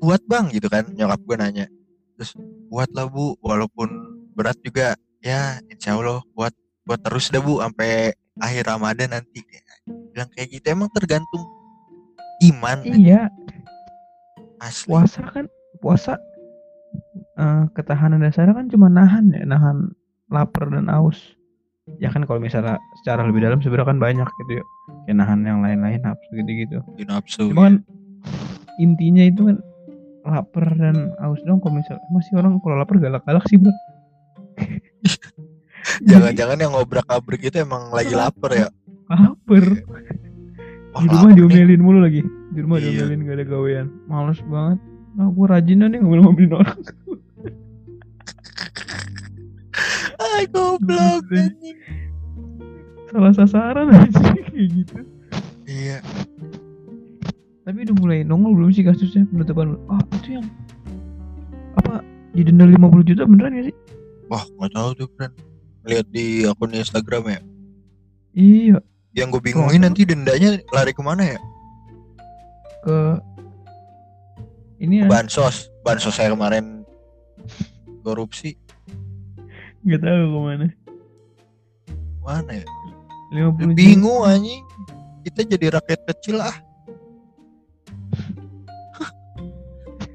buat 0.00 0.24
bang 0.24 0.48
gitu 0.56 0.72
kan 0.72 0.88
nyokap 0.96 1.20
gue 1.20 1.36
nanya. 1.36 1.66
Terus 2.16 2.32
buat 2.72 2.88
lah 2.96 3.04
bu 3.04 3.36
walaupun 3.44 3.92
berat 4.32 4.56
juga. 4.64 4.96
Ya 5.20 5.60
insya 5.68 6.00
Allah 6.00 6.24
buat 6.32 6.56
buat 6.88 7.00
terus 7.04 7.28
dah 7.28 7.44
bu 7.44 7.60
sampai 7.60 8.16
akhir 8.40 8.72
Ramadan 8.72 9.20
nanti. 9.20 9.44
Dia 9.44 9.60
bilang 10.16 10.32
kayak 10.32 10.48
gitu 10.48 10.66
emang 10.72 10.88
tergantung 10.96 11.44
iman. 12.40 12.80
Iya. 12.88 13.28
Asli. 14.64 14.88
Puasa 14.88 15.20
kan 15.28 15.44
puasa 15.78 16.18
eh, 17.38 17.64
ketahanan 17.72 18.22
dasarnya 18.22 18.54
kan 18.54 18.66
cuma 18.68 18.86
nahan 18.86 19.30
ya 19.30 19.42
nahan 19.44 19.90
lapar 20.30 20.70
dan 20.70 20.86
aus 20.88 21.18
ya 22.00 22.08
kan 22.08 22.24
kalau 22.24 22.40
misalnya 22.40 22.80
secara 23.02 23.26
lebih 23.28 23.44
dalam 23.44 23.60
sebenarnya 23.60 23.90
kan 23.92 23.98
banyak 24.00 24.28
gitu 24.44 24.52
ya 24.60 24.64
kayak 25.04 25.16
nahan 25.20 25.40
yang 25.44 25.60
lain-lain 25.60 26.00
nafsu 26.00 26.30
gitu 26.32 26.50
gitu 26.64 26.76
di 26.96 27.04
nafsu 27.04 27.52
cuma 27.52 27.68
kan 27.68 27.74
intinya 28.80 29.22
itu 29.22 29.52
kan 29.52 29.56
lapar 30.24 30.72
dan 30.80 31.12
aus 31.20 31.38
dong 31.44 31.60
kalau 31.60 31.76
misalnya 31.76 32.00
masih 32.08 32.32
orang 32.40 32.56
kalau 32.64 32.80
lapar 32.80 32.96
galak-galak 32.96 33.44
sih 33.46 33.60
buat 33.60 33.76
jangan-jangan 36.08 36.56
yang 36.56 36.72
ngobrak 36.72 37.04
abrik 37.12 37.44
itu 37.44 37.60
emang 37.60 37.92
lagi 37.92 38.16
lapar 38.16 38.50
ya? 38.56 38.68
Lapar. 39.12 39.64
Oh, 40.96 41.02
di 41.04 41.10
rumah 41.12 41.28
nih. 41.28 41.36
diomelin 41.36 41.80
mulu 41.82 41.98
lagi. 42.00 42.22
Di 42.54 42.60
rumah 42.64 42.78
Iya. 42.80 43.04
diomelin 43.04 43.20
gak 43.28 43.36
ada 43.36 43.44
gawean. 43.44 43.86
Males 44.08 44.40
banget 44.48 44.78
nah 45.14 45.30
gue 45.30 45.46
rajinan 45.46 45.94
nih 45.94 45.98
ngambil 46.02 46.20
ngambilin 46.26 46.54
orang. 46.58 46.80
Ay 50.18 50.44
goblok 50.50 51.24
anjing. 51.30 51.78
salah 53.14 53.32
sasaran 53.34 53.94
aja 53.94 54.18
kayak 54.50 54.68
gitu. 54.74 54.98
Iya. 55.70 56.02
Tapi 57.64 57.78
udah 57.86 57.96
mulai 58.02 58.18
nongol 58.26 58.58
belum 58.58 58.70
sih 58.74 58.82
kasusnya 58.82 59.22
penutupan? 59.30 59.78
Ah 59.86 60.02
itu 60.18 60.42
yang 60.42 60.46
apa 61.78 62.02
didenda 62.34 62.66
50 62.66 63.08
juta 63.08 63.22
beneran 63.22 63.54
gak 63.54 63.66
sih? 63.70 63.76
Wah 64.26 64.42
nggak 64.58 64.72
tahu 64.74 64.88
tuh 64.98 65.08
friend 65.14 65.34
Lihat 65.84 66.06
di 66.10 66.48
akun 66.48 66.72
Instagram 66.72 67.22
ya. 67.28 67.40
Iya. 68.34 68.78
Yang 69.14 69.38
gue 69.38 69.42
bingungin 69.52 69.84
nanti 69.84 70.02
dendanya 70.08 70.58
lari 70.72 70.90
ke 70.96 71.02
mana 71.04 71.36
ya? 71.36 71.40
Ke 72.82 73.20
ini 74.84 75.02
ya. 75.02 75.06
Bansos 75.08 75.72
bansos 75.80 76.14
saya 76.14 76.32
kemarin. 76.32 76.84
Korupsi. 78.04 78.56
Nggak 79.84 80.00
tahu 80.04 80.22
ke 80.28 80.38
mana. 80.40 80.66
Mana 82.24 82.52
ya? 82.60 82.66
50 83.32 83.58
juta. 83.58 83.74
bingung 83.74 84.22
anjing. 84.24 84.62
Kita 85.24 85.40
jadi 85.56 85.66
rakyat 85.80 86.00
kecil 86.12 86.36
ah. 86.40 86.56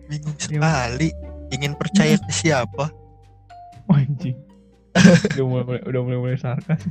Bingung 0.10 0.38
sekali. 0.38 1.10
Ingin 1.50 1.74
percaya 1.74 2.14
ke 2.18 2.32
siapa? 2.34 2.94
Oh, 3.90 3.98
anjing. 3.98 4.38
Udah 5.34 5.46
mulai 5.46 5.82
udah 5.90 6.02
mulai 6.06 6.18
mulai 6.18 6.38
sarkas 6.38 6.82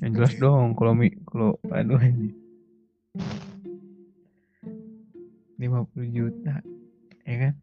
yang 0.00 0.16
jelas 0.16 0.34
dong 0.40 0.72
kalau 0.72 0.96
mi 0.96 1.12
kalau 1.28 1.60
aduh 1.68 2.00
anjing 2.00 2.32
50 5.60 6.08
juta 6.08 6.56
ya 7.28 7.36
kan? 7.36 7.54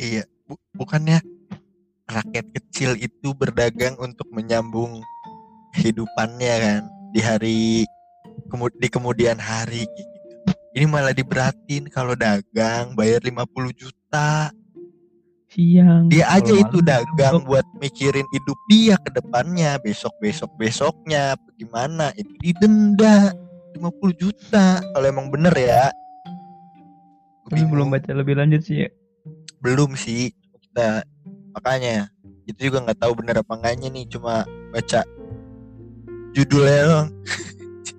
Iya 0.00 0.24
bu- 0.48 0.64
bukannya 0.72 1.20
rakyat 2.08 2.46
kecil 2.56 2.96
itu 2.96 3.36
berdagang 3.36 4.00
untuk 4.00 4.24
menyambung 4.32 5.04
kehidupannya 5.76 6.54
kan? 6.64 6.82
Di 7.12 7.20
hari 7.20 7.60
kemu- 8.48 8.72
di 8.80 8.88
kemudian 8.88 9.36
hari 9.36 9.84
gitu. 9.84 10.08
ini 10.70 10.86
malah 10.86 11.10
diberatin 11.10 11.90
kalau 11.90 12.14
dagang 12.14 12.94
bayar 12.94 13.20
50 13.26 13.74
juta. 13.74 14.54
Siang. 15.50 16.06
Dia 16.06 16.30
aja 16.30 16.54
itu 16.54 16.78
dagang 16.78 17.42
duduk. 17.42 17.58
buat 17.58 17.66
mikirin 17.82 18.22
hidup 18.30 18.58
dia 18.70 18.94
ke 19.02 19.10
depannya. 19.10 19.82
Besok 19.82 20.14
besok 20.22 20.46
besoknya 20.56 21.34
gimana 21.58 22.14
itu 22.14 22.30
didenda 22.38 23.34
50 23.74 24.14
juta 24.14 24.78
kalau 24.94 25.06
emang 25.10 25.26
bener 25.26 25.50
ya 25.58 25.90
tapi 27.50 27.66
belum 27.66 27.90
baca 27.90 28.14
lebih 28.14 28.38
lanjut 28.38 28.62
sih 28.62 28.86
ya. 28.86 28.88
Belum 29.58 29.98
sih. 29.98 30.30
Kita 30.70 31.02
makanya 31.50 32.06
itu 32.46 32.70
juga 32.70 32.86
nggak 32.86 33.02
tahu 33.02 33.12
bener 33.18 33.42
apa 33.42 33.58
enggaknya 33.58 33.90
nih 33.90 34.06
cuma 34.06 34.46
baca 34.70 35.02
judulnya 36.30 37.10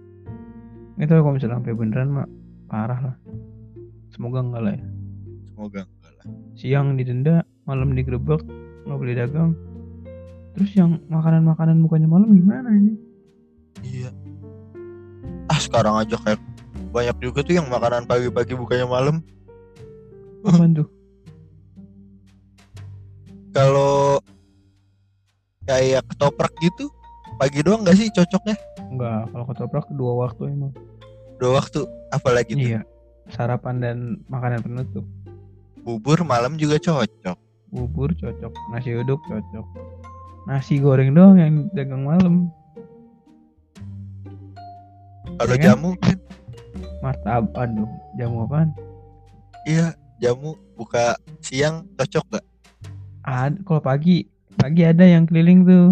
nggak 0.95 1.07
tahu 1.07 1.19
kalau 1.19 1.35
misalnya 1.35 1.59
sampai 1.59 1.75
beneran 1.75 2.09
mah 2.15 2.27
parah 2.71 2.99
lah. 3.11 3.15
Semoga 4.15 4.39
enggak 4.39 4.61
lah 4.63 4.73
ya. 4.79 4.87
Semoga 5.51 5.79
enggak 5.83 6.13
lah. 6.15 6.25
Siang 6.55 6.87
didenda 6.95 7.35
malam 7.67 7.91
digerebek 7.91 8.41
nggak 8.87 8.99
boleh 8.99 9.15
dagang. 9.19 9.51
Terus 10.55 10.71
yang 10.79 10.99
makanan-makanan 11.11 11.83
bukannya 11.83 12.07
malam 12.07 12.29
gimana 12.31 12.69
ini? 12.71 12.93
Iya. 13.83 14.11
Ah 15.51 15.59
sekarang 15.59 15.99
aja 15.99 16.15
kayak 16.23 16.39
banyak 16.91 17.17
juga 17.23 17.39
tuh 17.43 17.55
yang 17.55 17.67
makanan 17.71 18.03
pagi-pagi 18.03 18.55
bukannya 18.55 18.87
malam 18.87 19.15
apaan 20.45 20.71
tuh? 20.73 20.87
Kalau 23.51 24.23
kayak 25.67 26.07
ketoprak 26.07 26.53
gitu 26.63 26.87
pagi 27.35 27.59
doang 27.61 27.83
nggak 27.83 27.97
sih 27.97 28.07
cocoknya? 28.11 28.55
Enggak 28.89 29.27
kalau 29.31 29.45
ketoprak 29.51 29.85
dua 29.93 30.13
waktu 30.27 30.51
emang. 30.51 30.71
Dua 31.37 31.59
waktu 31.59 31.83
apalagi 32.09 32.55
tuh? 32.55 32.69
Iya 32.77 32.81
sarapan 33.31 33.75
dan 33.79 33.97
makanan 34.27 34.59
penutup. 34.59 35.05
Bubur 35.81 36.21
malam 36.27 36.59
juga 36.59 36.77
cocok. 36.77 37.37
Bubur 37.71 38.11
cocok 38.13 38.51
nasi 38.75 38.91
uduk 38.93 39.21
cocok. 39.25 39.65
Nasi 40.45 40.81
goreng 40.81 41.15
doang 41.15 41.37
yang 41.39 41.55
dagang 41.71 42.03
malam. 42.03 42.51
Kalau 45.39 45.55
Iya 45.55 45.61
kan? 45.63 45.67
jamu? 45.73 45.89
Kan 46.01 46.17
martabak 47.01 47.53
aduh 47.57 47.89
jamu 48.19 48.45
apaan? 48.45 48.69
Iya 49.65 49.93
jamu 50.21 50.53
buka 50.73 51.17
siang 51.39 51.89
cocok 51.91 52.25
gak 52.31 52.45
ada 53.21 53.57
kalau 53.61 53.81
pagi 53.81 54.25
pagi 54.53 54.81
ada 54.81 55.01
yang 55.03 55.25
keliling 55.25 55.61
tuh. 55.61 55.87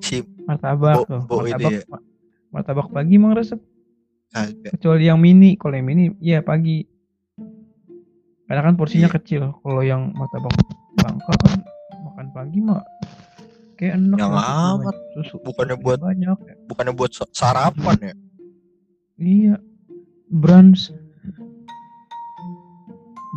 Si 0.00 0.18
martabak 0.42 0.96
Bo- 0.98 1.06
tuh. 1.06 1.22
Bo 1.24 1.34
martabak 1.40 1.70
ya? 1.70 1.80
ma- 1.86 2.04
martabak 2.50 2.88
pagi 2.88 3.14
emang 3.14 3.32
resep. 3.32 3.60
Kagak. 4.28 4.72
Kecuali 4.72 5.04
yang 5.04 5.16
mini 5.16 5.54
kalau 5.54 5.74
yang 5.74 5.86
mini 5.86 6.04
iya 6.18 6.40
pagi. 6.40 6.84
Karena 8.44 8.60
kan 8.62 8.74
porsinya 8.74 9.08
Iya. 9.08 9.14
kecil 9.14 9.42
kalau 9.58 9.80
yang 9.80 10.12
martabak 10.12 10.52
bangka 10.94 11.32
kan 11.38 11.58
makan 12.02 12.26
pagi 12.30 12.58
mah 12.60 12.82
kayak 13.74 13.96
enak 13.96 14.18
Yang 14.18 14.30
ya, 14.30 14.36
susu 14.36 14.64
amat. 14.68 14.94
susu. 15.14 15.34
Bukannya 15.42 15.74
susunya 15.74 15.84
buat- 15.84 16.00
banyak 16.02 16.36
ya. 16.42 16.54
bukannya 16.66 16.92
buat 16.94 17.10
sa- 17.10 17.32
sarapan 17.32 17.96
ya? 18.02 18.14
Iya 19.18 19.54
brunch. 20.32 20.88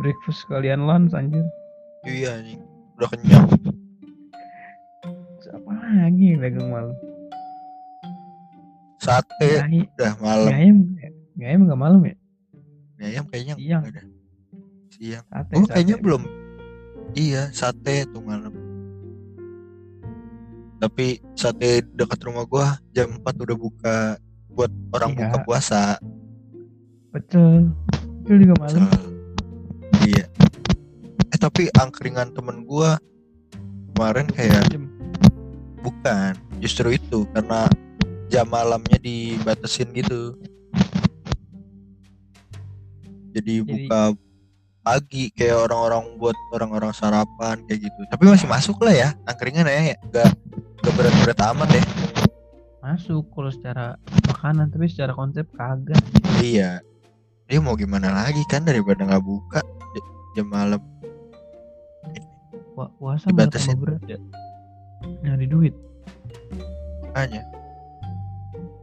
Breakfast 0.00 0.44
kalian 0.48 0.84
lunch 0.84 1.12
anjir. 1.12 1.44
Iya 2.04 2.40
nih 2.44 2.56
udah 2.96 3.08
kenyang. 3.12 3.48
Apa 5.46 5.72
lagi 5.72 6.36
dagang 6.36 6.68
malam? 6.68 6.96
Sate. 9.00 9.64
Mie 9.70 9.88
udah 9.96 10.14
malam. 10.20 10.50
Ayam 10.52 10.76
mie 11.36 11.44
ayam 11.46 11.60
nggak 11.64 11.80
malam 11.80 12.00
ya? 12.04 12.14
Ayam 13.00 13.24
kayaknya 13.28 13.54
Siang. 13.56 13.82
nggak 13.84 13.92
ada. 13.96 14.02
Siang. 14.92 15.24
Sate 15.26 15.52
oh 15.56 15.64
sate. 15.64 15.72
kayaknya 15.72 15.96
belum. 16.00 16.22
Iya 17.16 17.42
sate 17.52 17.96
tuh 18.12 18.20
malam. 18.20 18.52
Tapi 20.76 21.06
sate 21.32 21.80
dekat 21.96 22.20
rumah 22.20 22.44
gua 22.44 22.76
jam 22.92 23.16
4 23.16 23.24
udah 23.48 23.56
buka 23.56 23.96
buat 24.52 24.68
orang 24.92 25.16
Iya. 25.16 25.18
buka 25.24 25.36
puasa 25.42 25.96
pecel 27.16 27.72
pecel 28.20 28.36
juga 28.44 28.54
malam 28.60 28.84
iya. 30.04 30.28
Eh 31.32 31.38
tapi 31.40 31.72
angkringan 31.74 32.36
temen 32.36 32.68
gua 32.68 33.00
kemarin 33.96 34.28
kayak 34.28 34.68
jam. 34.68 34.84
Bukan 35.80 36.36
justru 36.60 36.94
itu 36.94 37.24
karena 37.32 37.64
jam 38.28 38.44
malamnya 38.46 39.00
dibatasin 39.00 39.88
gitu. 39.96 40.36
Jadi, 43.32 43.60
Jadi- 43.60 43.88
buka 43.88 44.16
pagi 44.86 45.28
kayak 45.34 45.66
orang-orang 45.66 46.14
buat 46.20 46.36
orang-orang 46.54 46.92
sarapan 46.94 47.58
kayak 47.66 47.90
gitu. 47.90 48.00
Tapi 48.12 48.22
masih 48.28 48.46
masuk 48.46 48.76
lah 48.84 48.94
ya 48.94 49.08
angkringan 49.26 49.66
ya 49.66 49.98
gak 50.12 50.30
gak 50.84 50.92
berat-berat 50.94 51.40
amat 51.52 51.68
ya. 51.74 51.84
Masuk 52.84 53.26
kalau 53.34 53.50
secara 53.50 53.98
makanan 54.30 54.70
tapi 54.70 54.86
secara 54.86 55.10
konsep 55.16 55.48
kagak. 55.58 55.98
Iya 56.38 56.84
dia 57.46 57.58
mau 57.62 57.78
gimana 57.78 58.10
lagi 58.10 58.42
kan 58.50 58.66
daripada 58.66 59.06
nggak 59.06 59.22
buka? 59.22 59.60
Jam 60.34 60.50
malam. 60.50 60.82
Pu- 62.74 62.92
puasa 62.98 63.30
Dibatasin. 63.30 63.78
berat 63.78 64.02
ya? 64.04 64.18
Nyari 65.22 65.46
duit. 65.46 65.74
Makanya. 67.06 67.42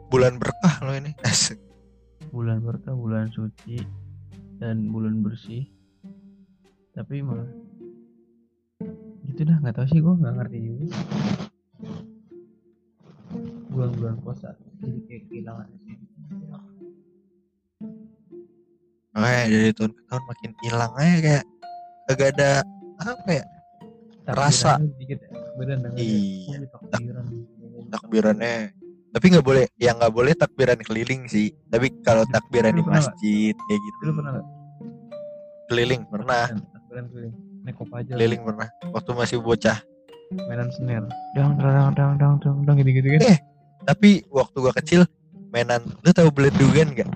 Bulan 0.09 0.37
berkah 0.37 0.75
loh 0.81 0.95
ini. 0.95 1.11
Asik. 1.27 1.59
bulan 2.33 2.65
berkah 2.65 2.97
bulan 2.97 3.29
suci 3.29 3.77
dan 4.57 4.89
bulan 4.89 5.21
bersih. 5.21 5.69
Tapi 6.91 7.21
malah 7.21 7.45
gitu 9.29 9.45
dah 9.45 9.61
nggak 9.61 9.77
tahu 9.77 9.85
sih 9.85 10.01
gue 10.01 10.13
nggak 10.17 10.33
ngerti 10.41 10.57
juga. 10.65 10.85
Bulan-bulan 13.69 14.17
puasa 14.21 14.57
jadi 14.81 14.97
kayak 15.05 15.23
kehilangan 15.29 15.67
esensi. 19.23 19.47
makanya 19.47 19.55
dari 19.55 19.71
tahun 19.73 19.91
ke 19.95 20.01
tahun 20.09 20.23
makin 20.27 20.51
hilang 20.61 20.93
aja 20.99 21.17
kayak 21.23 21.43
kagak 22.07 22.29
ada 22.35 22.49
apa 23.03 23.31
ya 23.31 23.45
Rasa. 24.23 24.79
Takbirannya 24.79 24.95
sedikit 24.95 25.17
ya 25.19 25.29
takbiran 25.35 25.77
Iya, 25.99 26.57
takbiran. 26.71 27.25
Takbirannya. 27.91 28.55
Tapi 29.13 29.25
nggak 29.29 29.45
boleh 29.45 29.65
ya 29.75 29.91
nggak 29.93 30.13
boleh 30.15 30.33
takbiran 30.33 30.79
keliling 30.79 31.27
sih. 31.27 31.51
Tapi 31.67 31.91
kalau 32.01 32.23
takbiran 32.31 32.71
di 32.71 32.83
masjid 32.87 33.51
kayak 33.51 33.79
gitu. 33.83 33.99
Lu 34.07 34.13
pernah 34.15 34.31
nggak? 34.39 34.47
Keliling 35.67 36.01
pernah. 36.07 36.43
Takbiran 36.47 36.71
takbiran 36.71 37.05
keliling. 37.11 37.33
Naik 37.63 37.75
kopaja 37.79 38.11
keliling 38.15 38.41
pernah 38.43 38.67
waktu 38.95 39.11
masih 39.11 39.37
bocah. 39.43 39.77
Mainan 40.47 40.69
snare. 40.71 41.07
Dang 41.35 41.59
dang 41.59 41.91
dang 41.93 42.11
dang 42.15 42.35
dang 42.39 42.57
dang 42.63 42.75
gitu 42.79 42.91
gitu 42.95 43.07
kan? 43.19 43.21
Eh. 43.27 43.39
tapi 43.83 44.23
waktu 44.31 44.55
gua 44.63 44.71
kecil 44.79 45.03
mainan 45.51 45.83
lu 45.83 46.09
tahu 46.15 46.31
beledugan 46.31 46.95
nggak? 46.95 47.11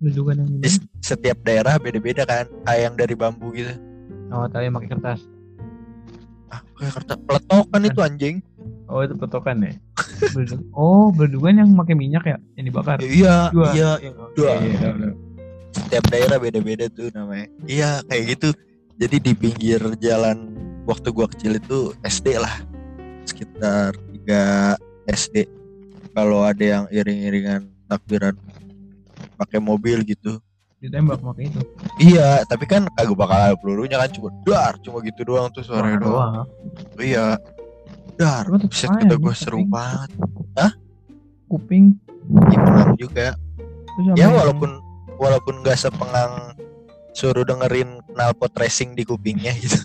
Lu 0.00 0.08
juga 0.08 0.32
yang 0.32 0.48
ini 0.48 0.64
setiap 1.10 1.38
daerah 1.42 1.74
beda-beda 1.82 2.22
kan 2.22 2.46
kayak 2.62 2.80
yang 2.86 2.94
dari 2.94 3.14
bambu 3.18 3.50
gitu. 3.50 3.74
Oh 4.30 4.46
tadi 4.46 4.70
pakai 4.70 4.88
kertas. 4.94 5.20
Ah 6.54 6.62
kayak 6.78 6.92
kertas. 7.02 7.18
Peletokan 7.26 7.82
itu 7.82 8.00
anjing. 8.00 8.36
Oh 8.86 9.02
itu 9.02 9.14
petokan 9.18 9.66
ya? 9.66 9.72
Oh 10.78 11.10
beledugan 11.10 11.58
yang 11.58 11.70
pakai 11.74 11.94
minyak 11.98 12.24
ya 12.26 12.36
yang 12.54 12.66
dibakar? 12.70 12.98
Ya, 13.02 13.10
iya 13.10 13.36
Dua. 13.50 13.68
iya 13.74 13.90
yang 13.98 14.14
dua. 14.36 14.50
Iya, 14.54 14.54
iya, 14.62 14.78
tahu. 14.78 15.10
setiap 15.70 16.04
daerah 16.10 16.36
beda-beda 16.38 16.86
tuh 16.90 17.10
namanya. 17.10 17.46
Iya 17.66 18.02
kayak 18.06 18.22
gitu. 18.38 18.48
Jadi 19.00 19.16
di 19.18 19.32
pinggir 19.32 19.80
jalan 19.98 20.54
waktu 20.86 21.08
gua 21.10 21.26
kecil 21.26 21.58
itu 21.58 21.94
SD 22.06 22.38
lah. 22.38 22.54
Sekitar 23.26 23.94
3 24.26 24.76
SD 25.10 25.46
kalau 26.14 26.42
ada 26.42 26.62
yang 26.62 26.84
iring-iringan 26.90 27.70
takbiran 27.86 28.34
pakai 29.38 29.58
mobil 29.62 30.02
gitu 30.04 30.42
ditembak 30.80 31.20
pakai 31.20 31.44
itu. 31.46 31.60
Iya 32.00 32.40
tapi 32.44 32.64
kan 32.64 32.88
kagak 32.92 33.12
bakal 33.12 33.36
ada 33.36 33.56
pelurunya 33.56 33.96
kan 33.96 34.08
cuma 34.08 34.32
dar 34.42 34.80
cuma 34.80 35.00
gitu 35.00 35.20
doang 35.22 35.52
tuh 35.52 35.60
suaranya 35.60 36.00
Suara 36.00 36.08
doang. 36.08 36.32
doang. 36.34 36.46
Iya. 36.96 37.26
Dar 38.16 38.44
set 38.68 38.88
nih, 38.98 39.12
gue 39.14 39.34
seru 39.34 39.60
kuping. 39.60 39.68
banget. 39.68 40.10
Kuping. 41.46 41.84
Ya, 42.48 42.58
pengang 42.58 42.92
juga 42.96 43.26
sama 43.90 44.14
ya 44.14 44.22
yang- 44.22 44.36
walaupun 44.36 44.70
walaupun 45.16 45.54
gak 45.60 45.76
sepengang 45.76 46.32
suruh 47.12 47.42
dengerin 47.42 48.00
knalpot 48.08 48.52
racing 48.54 48.94
di 48.94 49.02
kupingnya 49.02 49.52
gitu. 49.56 49.76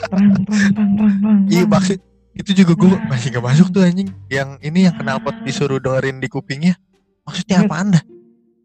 Terang 0.00 0.32
terang 0.32 0.64
terang 0.72 0.90
terang 0.96 1.14
terang 1.18 1.40
iya 1.48 1.64
maksud 1.64 1.98
itu 2.32 2.50
juga 2.54 2.72
gue 2.74 2.90
masih 3.06 3.32
gak 3.32 3.44
masuk 3.44 3.66
tuh 3.70 3.82
anjing. 3.82 4.08
Yang 4.26 4.48
ini 4.62 4.86
yang 4.86 4.94
knalpot 4.96 5.34
disuruh 5.42 5.78
dengerin 5.78 6.18
di 6.18 6.28
kupingnya. 6.28 6.74
Maksudnya 7.22 7.62
Ingat. 7.62 7.68
apaan 7.68 7.88
dah? 7.92 8.04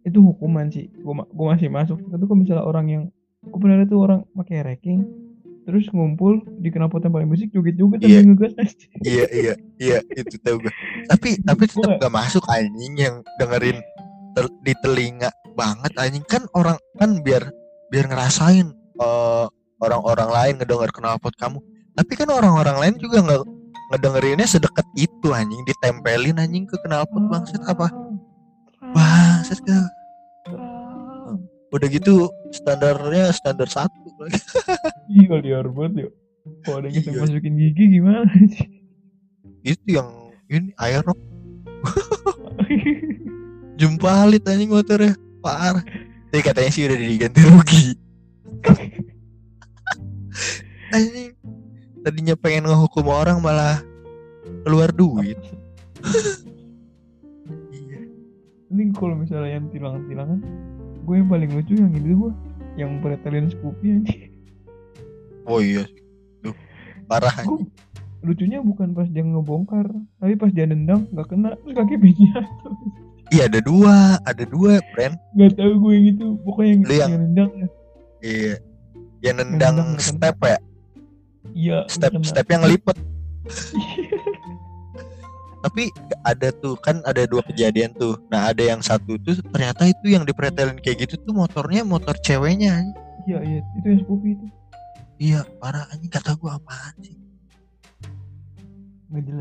Itu 0.01 0.21
hukuman 0.21 0.69
sih. 0.69 0.86
Gua, 1.01 1.13
ma- 1.17 1.30
gua 1.30 1.54
masih 1.54 1.67
masuk. 1.67 1.97
Tapi 1.99 2.23
kalau 2.23 2.39
misalnya 2.39 2.63
orang 2.63 2.86
yang 2.88 3.04
gua 3.41 3.58
pernah 3.58 3.86
tuh 3.86 3.99
orang 3.99 4.19
pakai 4.32 4.62
racking 4.63 5.01
terus 5.65 5.89
ngumpul 5.89 6.45
di 6.62 6.69
knalpot 6.69 7.01
yang 7.01 7.10
paling 7.10 7.25
musik 7.25 7.49
joget-joget 7.49 7.97
Iya. 7.97 8.21
sambil 8.21 8.38
ngegas 8.38 8.54
iya 9.01 9.25
iya 9.34 9.54
iya 9.82 9.97
itu 10.13 10.38
tahu 10.38 10.62
gue 10.62 10.69
tapi 11.10 11.41
tapi 11.41 11.65
tetap 11.65 11.97
gak 11.97 12.13
masuk 12.13 12.45
anjing 12.45 12.93
yang 12.93 13.15
dengerin 13.41 13.82
tel- 14.38 14.54
di 14.62 14.78
telinga 14.78 15.34
banget 15.58 15.89
anjing. 15.97 16.21
Kan 16.30 16.45
orang 16.54 16.78
kan 17.01 17.17
biar 17.25 17.49
biar 17.89 18.06
ngerasain 18.06 18.69
eh, 18.95 19.45
orang-orang 19.82 20.30
lain 20.30 20.54
ngedenger 20.62 20.93
knalpot 20.93 21.34
kamu 21.34 21.58
tapi 21.95 22.13
kan 22.13 22.27
orang-orang 22.29 22.75
lain 22.79 22.95
juga 22.99 23.23
nggak 23.23 23.41
ngedengerinnya 23.91 24.47
sedekat 24.47 24.86
itu 24.95 25.27
anjing. 25.31 25.63
Ditempelin 25.63 26.38
anjing 26.38 26.65
ke 26.67 26.75
knalpot 26.84 27.23
bangsat 27.31 27.62
apa? 27.65 27.88
Bangsat 28.91 29.60
ke 29.62 29.75
Terang. 30.45 31.41
udah 31.73 31.88
gitu 31.89 32.29
standarnya 32.53 33.34
standar 33.34 33.65
satu. 33.67 34.10
Lagi 34.21 34.38
Iya 35.10 35.36
liar 35.41 35.67
banget 35.67 36.08
yuk. 36.08 36.13
Kalau 36.62 36.77
ada 36.79 36.88
yang 36.88 37.01
Iya. 37.03 37.21
masukin 37.25 37.53
gigi 37.58 37.86
gimana? 37.97 38.29
Sih 38.53 38.69
itu 39.65 39.97
yang 39.97 40.05
ini 40.45 40.69
aerob 40.77 41.17
jumpalit 43.75 44.45
anjing 44.45 44.69
motornya. 44.69 45.17
Parah. 45.41 45.81
Tapi 46.29 46.41
katanya 46.41 46.71
sih 46.71 46.86
udah 46.86 46.97
diganti 46.97 47.39
rugi. 47.43 47.86
Anjing 50.95 51.35
tadinya 52.06 52.38
pengen 52.38 52.70
ngehukum 52.70 53.10
orang 53.10 53.41
malah 53.41 53.82
keluar 54.62 54.94
duit. 54.94 55.41
Iya. 57.74 58.00
Ini 58.70 58.94
kalau 58.94 59.15
misalnya 59.15 59.58
yang 59.58 59.68
tilang-tilangan 59.70 60.39
gue 61.02 61.15
yang 61.15 61.30
paling 61.30 61.50
lucu 61.50 61.74
yang 61.74 61.94
ini 61.94 62.13
gue 62.13 62.32
yang 62.76 62.91
pretelin 62.98 63.46
Scoopy 63.48 63.88
aja 63.94 64.15
oh 65.46 65.62
iya 65.62 65.86
Duh, 66.41 66.58
parah 67.06 67.30
gue 67.46 67.62
anjing. 67.62 67.70
lucunya 68.26 68.58
bukan 68.60 68.89
pas 68.91 69.06
dia 69.06 69.22
ngebongkar 69.22 69.86
tapi 70.18 70.34
pas 70.34 70.50
dia 70.50 70.65
nendang 70.65 71.06
nggak 71.13 71.30
kena 71.30 71.54
terus 71.62 71.78
kaki 71.78 71.96
pinya 72.02 72.41
iya 73.30 73.46
ada 73.46 73.62
dua 73.62 74.18
ada 74.26 74.44
dua 74.50 74.82
friend 74.98 75.13
nggak 75.38 75.54
tahu 75.54 75.72
gue 75.78 75.91
yang 75.94 76.08
itu 76.10 76.26
pokoknya 76.41 76.72
yang, 76.74 76.82
yang- 76.82 76.98
yang 77.13 77.22
nendang 77.22 77.52
ya. 77.54 77.68
Iya. 78.26 78.56
Yang 79.22 79.36
nendang 79.38 79.54
nendang 79.54 79.76
nggak 79.78 80.02
kena. 80.02 80.10
step 80.10 80.38
ya 80.41 80.58
iya 81.56 81.88
step 81.88 82.12
kena. 82.12 82.28
step 82.28 82.46
yang 82.52 82.62
ngelipet 82.68 82.98
tapi 85.65 85.89
ada 86.22 86.54
tuh 86.54 86.78
kan 86.78 87.02
ada 87.10 87.26
dua 87.26 87.41
kejadian 87.41 87.89
tuh. 87.98 88.22
Nah 88.30 88.54
ada 88.54 88.62
yang 88.62 88.86
satu 88.86 89.18
tuh 89.18 89.41
ternyata 89.50 89.89
itu 89.89 90.13
yang 90.13 90.22
dipretelin 90.22 90.78
kayak 90.78 91.10
gitu 91.10 91.18
tuh 91.18 91.34
motornya 91.34 91.82
motor 91.82 92.13
ceweknya 92.22 92.78
anjing. 92.78 92.94
iya 93.26 93.39
iya 93.41 93.60
itu 93.82 93.88
yang 93.89 94.02
Scoopy 94.06 94.30
itu. 94.38 94.46
Iya 95.18 95.39
parah 95.58 95.89
anjing. 95.89 96.13
Kata 96.13 96.38
gua 96.38 96.62
apaan 96.62 96.94
sih? 97.02 97.18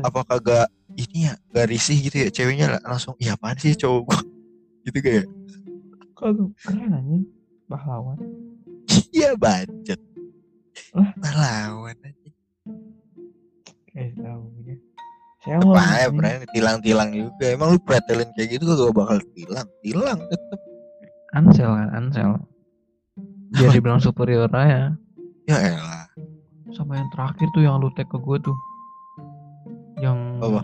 Apa 0.01 0.25
kagak 0.25 0.65
ini 0.97 1.29
ya 1.29 1.33
gak 1.53 1.67
risih 1.69 1.97
gitu 2.09 2.17
ya 2.25 2.29
ceweknya 2.33 2.65
lah 2.73 2.81
langsung 2.81 3.13
iya 3.21 3.37
apaan 3.37 3.61
sih 3.61 3.77
cowok 3.77 4.01
gua? 4.09 4.19
Gitu 4.85 4.97
kayak. 5.01 5.25
Kalau 6.17 6.49
keren 6.61 6.89
aja 6.89 7.17
pahlawan. 7.69 8.17
Iya 9.13 9.37
Lah? 9.37 9.65
Pahlawan 11.19 11.97
anjing 12.05 12.35
kayak 13.91 14.11
tahu 14.19 14.43
ya 15.45 15.55
apa 15.61 15.61
mau 15.61 15.77
ya 15.77 16.09
berani 16.09 16.45
tilang-tilang 16.57 17.09
juga. 17.13 17.45
Emang 17.53 17.77
lu 17.77 17.79
pretelin 17.85 18.29
kayak 18.33 18.57
gitu 18.57 18.65
kagak 18.65 18.97
bakal 18.97 19.17
tilang. 19.37 19.67
Tilang 19.85 20.19
tetep. 20.25 20.59
Ansel 21.37 21.69
kan 21.69 21.89
Ansel 21.93 22.31
dia 23.55 23.69
dibilang 23.71 24.01
superior 24.01 24.49
aja. 24.51 24.91
Ya 25.45 25.57
elah. 25.61 26.09
Sama 26.73 26.99
yang 26.99 27.07
terakhir 27.13 27.47
tuh 27.55 27.63
yang 27.63 27.79
lu 27.79 27.93
tag 27.93 28.09
ke 28.09 28.17
gue 28.19 28.37
tuh. 28.41 28.57
Yang 30.01 30.17
Apa? 30.43 30.61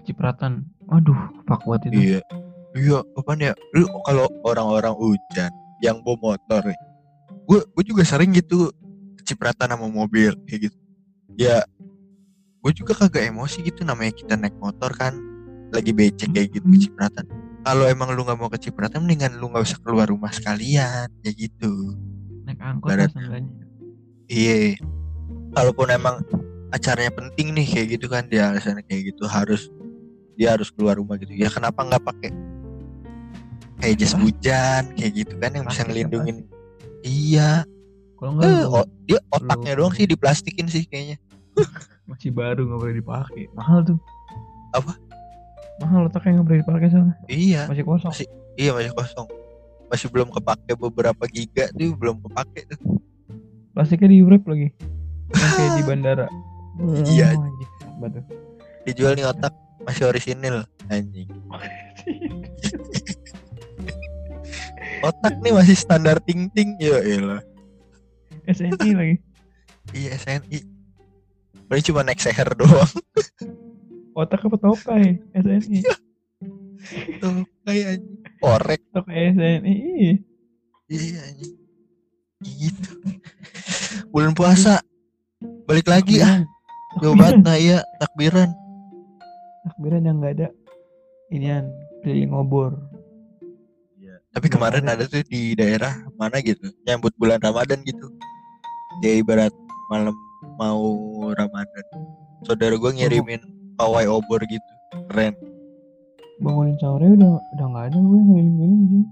kecipratan. 0.00 0.66
Aduh 0.88 1.18
fuck 1.46 1.62
buat 1.68 1.84
itu. 1.86 2.16
Iya. 2.16 2.22
Iya, 2.76 3.00
apaan 3.16 3.40
ya? 3.40 3.52
Lu 3.76 3.88
kalau 4.04 4.28
orang-orang 4.44 4.92
hujan 4.96 5.52
yang 5.84 6.00
bawa 6.04 6.36
motor. 6.36 6.62
Gue 7.48 7.60
gue 7.64 7.84
juga 7.84 8.02
sering 8.04 8.32
gitu 8.32 8.72
kecipratan 9.28 9.76
sama 9.76 9.92
mobil 9.92 10.32
kayak 10.48 10.72
gitu. 10.72 10.78
Ya 11.36 11.60
gue 12.64 12.72
juga 12.72 12.96
kagak 12.96 13.28
emosi 13.28 13.60
gitu 13.60 13.84
namanya 13.84 14.16
kita 14.16 14.40
naik 14.40 14.56
motor 14.56 14.88
kan 14.96 15.12
lagi 15.68 15.92
becek 15.92 16.32
kayak 16.32 16.48
gitu 16.56 16.64
Hmm. 16.64 16.74
kecipratan. 16.80 17.24
Kalau 17.60 17.84
emang 17.84 18.08
lu 18.16 18.24
nggak 18.24 18.40
mau 18.40 18.48
kecipratan 18.48 19.04
mendingan 19.04 19.36
lu 19.36 19.52
nggak 19.52 19.68
usah 19.68 19.76
keluar 19.84 20.08
rumah 20.08 20.32
sekalian 20.32 21.12
kayak 21.20 21.36
gitu. 21.36 21.92
naik 22.48 22.56
angkot 22.64 22.88
Barat. 22.88 23.12
Iya. 24.32 24.80
Kalaupun 25.52 25.92
emang 25.92 26.24
acaranya 26.72 27.12
penting 27.12 27.52
nih 27.52 27.68
kayak 27.68 27.86
gitu 28.00 28.06
kan 28.08 28.24
dia 28.24 28.48
alasannya 28.48 28.80
kayak 28.88 29.12
gitu 29.12 29.28
harus 29.28 29.68
dia 30.40 30.56
harus 30.56 30.72
keluar 30.72 30.96
rumah 30.96 31.20
gitu. 31.20 31.36
Ya 31.36 31.52
kenapa 31.52 31.84
nggak 31.84 32.00
pakai 32.00 32.32
kayak 33.84 33.94
jas 34.00 34.16
hujan 34.16 34.96
kayak 34.96 35.12
gitu 35.12 35.34
kan 35.36 35.52
yang 35.52 35.68
bisa 35.68 35.84
ngelindungin. 35.84 36.48
Iya. 37.04 37.68
Kalau 38.18 38.30
enggak 38.34 38.50
Eh, 38.50 38.66
oh, 38.66 38.84
dia 39.04 39.18
otaknya 39.30 39.72
lu- 39.72 39.76
doang 39.80 39.92
sih 39.92 40.04
diplastikin 40.04 40.66
sih 40.66 40.84
kayaknya. 40.84 41.16
masih 42.04 42.30
baru 42.30 42.64
nggak 42.64 42.78
boleh 42.78 42.94
dipakai 42.94 43.50
mahal 43.52 43.84
tuh 43.84 43.98
Apa? 44.70 44.94
mahal 45.78 46.06
otaknya 46.06 46.30
nggak 46.34 46.44
boleh 46.44 46.60
dipakai 46.60 46.88
soalnya 46.88 47.14
Iya. 47.26 47.66
masih 47.66 47.84
kosong 47.84 48.10
Masih- 48.10 48.30
Iya 48.54 48.70
masih 48.72 48.92
kosong. 48.92 49.26
Masih 49.88 50.08
belum 50.08 50.28
kepake 50.28 50.74
beberapa 50.74 51.24
giga 51.26 51.68
tuh 51.70 51.92
belum 51.92 52.20
kepake 52.20 52.66
tuh. 52.66 52.78
plastiknya 53.70 54.08
di 54.08 54.20
wrap 54.20 54.44
lagi 54.44 54.72
yang 55.28 55.50
kayak 55.52 55.72
di 55.72 55.82
bandara 55.86 56.26
Iya. 57.04 57.32
Oh, 57.32 57.40
anjing. 57.40 57.70
Batu. 57.96 58.20
Dijual 58.84 59.12
nih 59.12 59.24
otak 59.24 59.52
masih 59.80 60.04
orisinil 60.06 60.62
anjing. 60.86 61.26
Otak 65.00 65.38
nih 65.38 65.52
masih 65.52 65.74
standar 65.74 66.18
ting 66.18 66.48
ting 66.50 66.74
ya 66.76 66.98
elah. 66.98 67.40
SNI 68.48 68.90
lagi 68.92 69.16
Iya 69.90 70.16
SNI. 70.16 70.58
Paling 71.64 71.84
cuma 71.84 72.00
naik 72.00 72.20
seher 72.20 72.48
doang. 72.52 72.88
otak 74.18 74.42
apa 74.42 74.56
tokai 74.56 75.22
SNI 75.32 75.80
Tuh 77.18 77.42
kayak 77.62 77.86
anjing. 77.96 78.18
Korek. 78.38 78.80
tokai 78.90 79.32
SNI 79.32 79.74
iya. 79.96 80.14
Iya 80.86 81.18
anjing. 81.24 81.54
Gitu. 82.38 82.90
Bulan 84.08 84.32
puasa. 84.32 84.78
Balik 85.64 85.86
lagi 85.86 86.20
ah. 86.20 86.42
Takbiran. 86.94 87.14
Banget 87.14 87.36
nah 87.42 87.56
iya 87.56 87.78
takbiran. 87.96 88.48
takbiran 89.60 90.00
yang 90.02 90.16
nggak 90.18 90.34
ada 90.34 90.48
inian 91.28 91.64
keliling 92.00 92.32
obor 92.32 92.72
Tapi 94.28 94.46
Nggak 94.46 94.54
kemarin 94.54 94.84
ada. 94.86 94.94
ada 94.96 95.04
tuh 95.04 95.20
di 95.24 95.52
daerah 95.52 95.92
mana 96.16 96.40
gitu 96.40 96.72
nyambut 96.82 97.12
bulan 97.16 97.36
Ramadan 97.38 97.80
gitu. 97.82 98.08
Ya 99.04 99.12
ibarat 99.20 99.52
malam 99.92 100.16
mau 100.56 100.80
Ramadan. 101.36 101.86
Saudara 102.42 102.74
gue 102.74 102.90
ngirimin 102.96 103.40
pawai 103.76 104.08
obor 104.08 104.40
gitu. 104.48 104.72
Keren. 105.12 105.36
bangunin 106.38 106.78
sahurnya 106.78 107.18
udah 107.18 107.34
udah 107.58 107.66
nggak 107.66 107.86
ada 107.90 107.98
gue 107.98 108.20
keliling-keliling 108.30 108.84
sih 108.86 109.04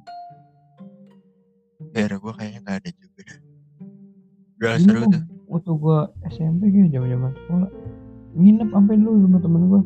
Daerah 1.91 2.23
gue 2.23 2.33
kayaknya 2.39 2.61
nggak 2.63 2.77
ada 2.79 2.91
juga 2.95 3.21
dah. 3.27 3.39
Udah 4.57 4.71
Ini 4.79 4.85
seru 4.87 5.03
tuh. 5.11 5.23
waktu 5.51 5.71
gua 5.75 5.99
SMP 6.31 6.71
kayak 6.71 6.95
zaman-zaman 6.95 7.31
sekolah 7.35 7.71
nginep 8.39 8.69
sampai 8.71 8.95
dulu 9.03 9.19
sama 9.27 9.39
temen 9.43 9.63
gua 9.67 9.83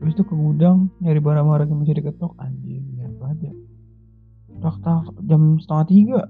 habis 0.00 0.12
itu 0.16 0.24
ke 0.24 0.34
gudang 0.34 0.78
nyari 1.04 1.20
barang-barang 1.20 1.68
yang 1.68 1.78
masih 1.84 1.94
diketok 2.00 2.32
anjing 2.40 2.84
lihat 2.96 3.12
banget 3.20 3.38
ya 3.44 3.52
tak 4.64 4.76
tak 4.80 5.04
jam 5.28 5.42
setengah 5.60 5.86
tiga 5.88 6.20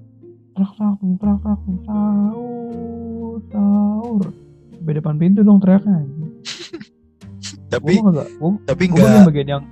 trak 0.59 0.71
trak 0.75 0.95
trak 1.23 1.39
trak 1.39 1.61
sahur 1.87 3.39
sahur 3.55 4.27
sampai 4.75 4.93
depan 4.99 5.15
pintu 5.15 5.47
dong 5.47 5.63
teriaknya 5.63 6.03
Tapi 7.69 8.01
gua 8.01 8.25
gua, 8.41 8.51
tapi 8.65 8.89
gua 8.89 9.05
enggak 9.05 9.13
bagian 9.13 9.29
bagian 9.29 9.49
yang 9.49 9.65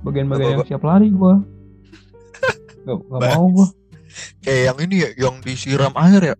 bagian-bagian 0.00 0.48
yang 0.56 0.60
Apa, 0.64 0.68
siap 0.72 0.82
lari 0.84 1.08
gua. 1.12 1.34
Gak, 2.88 2.96
gak 2.96 3.20
mau 3.36 3.46
gua. 3.52 3.66
Kayak 4.40 4.62
yang 4.72 4.78
ini 4.88 4.94
ya, 5.04 5.08
yang 5.28 5.34
disiram 5.44 5.92
air 6.00 6.32
ya. 6.32 6.36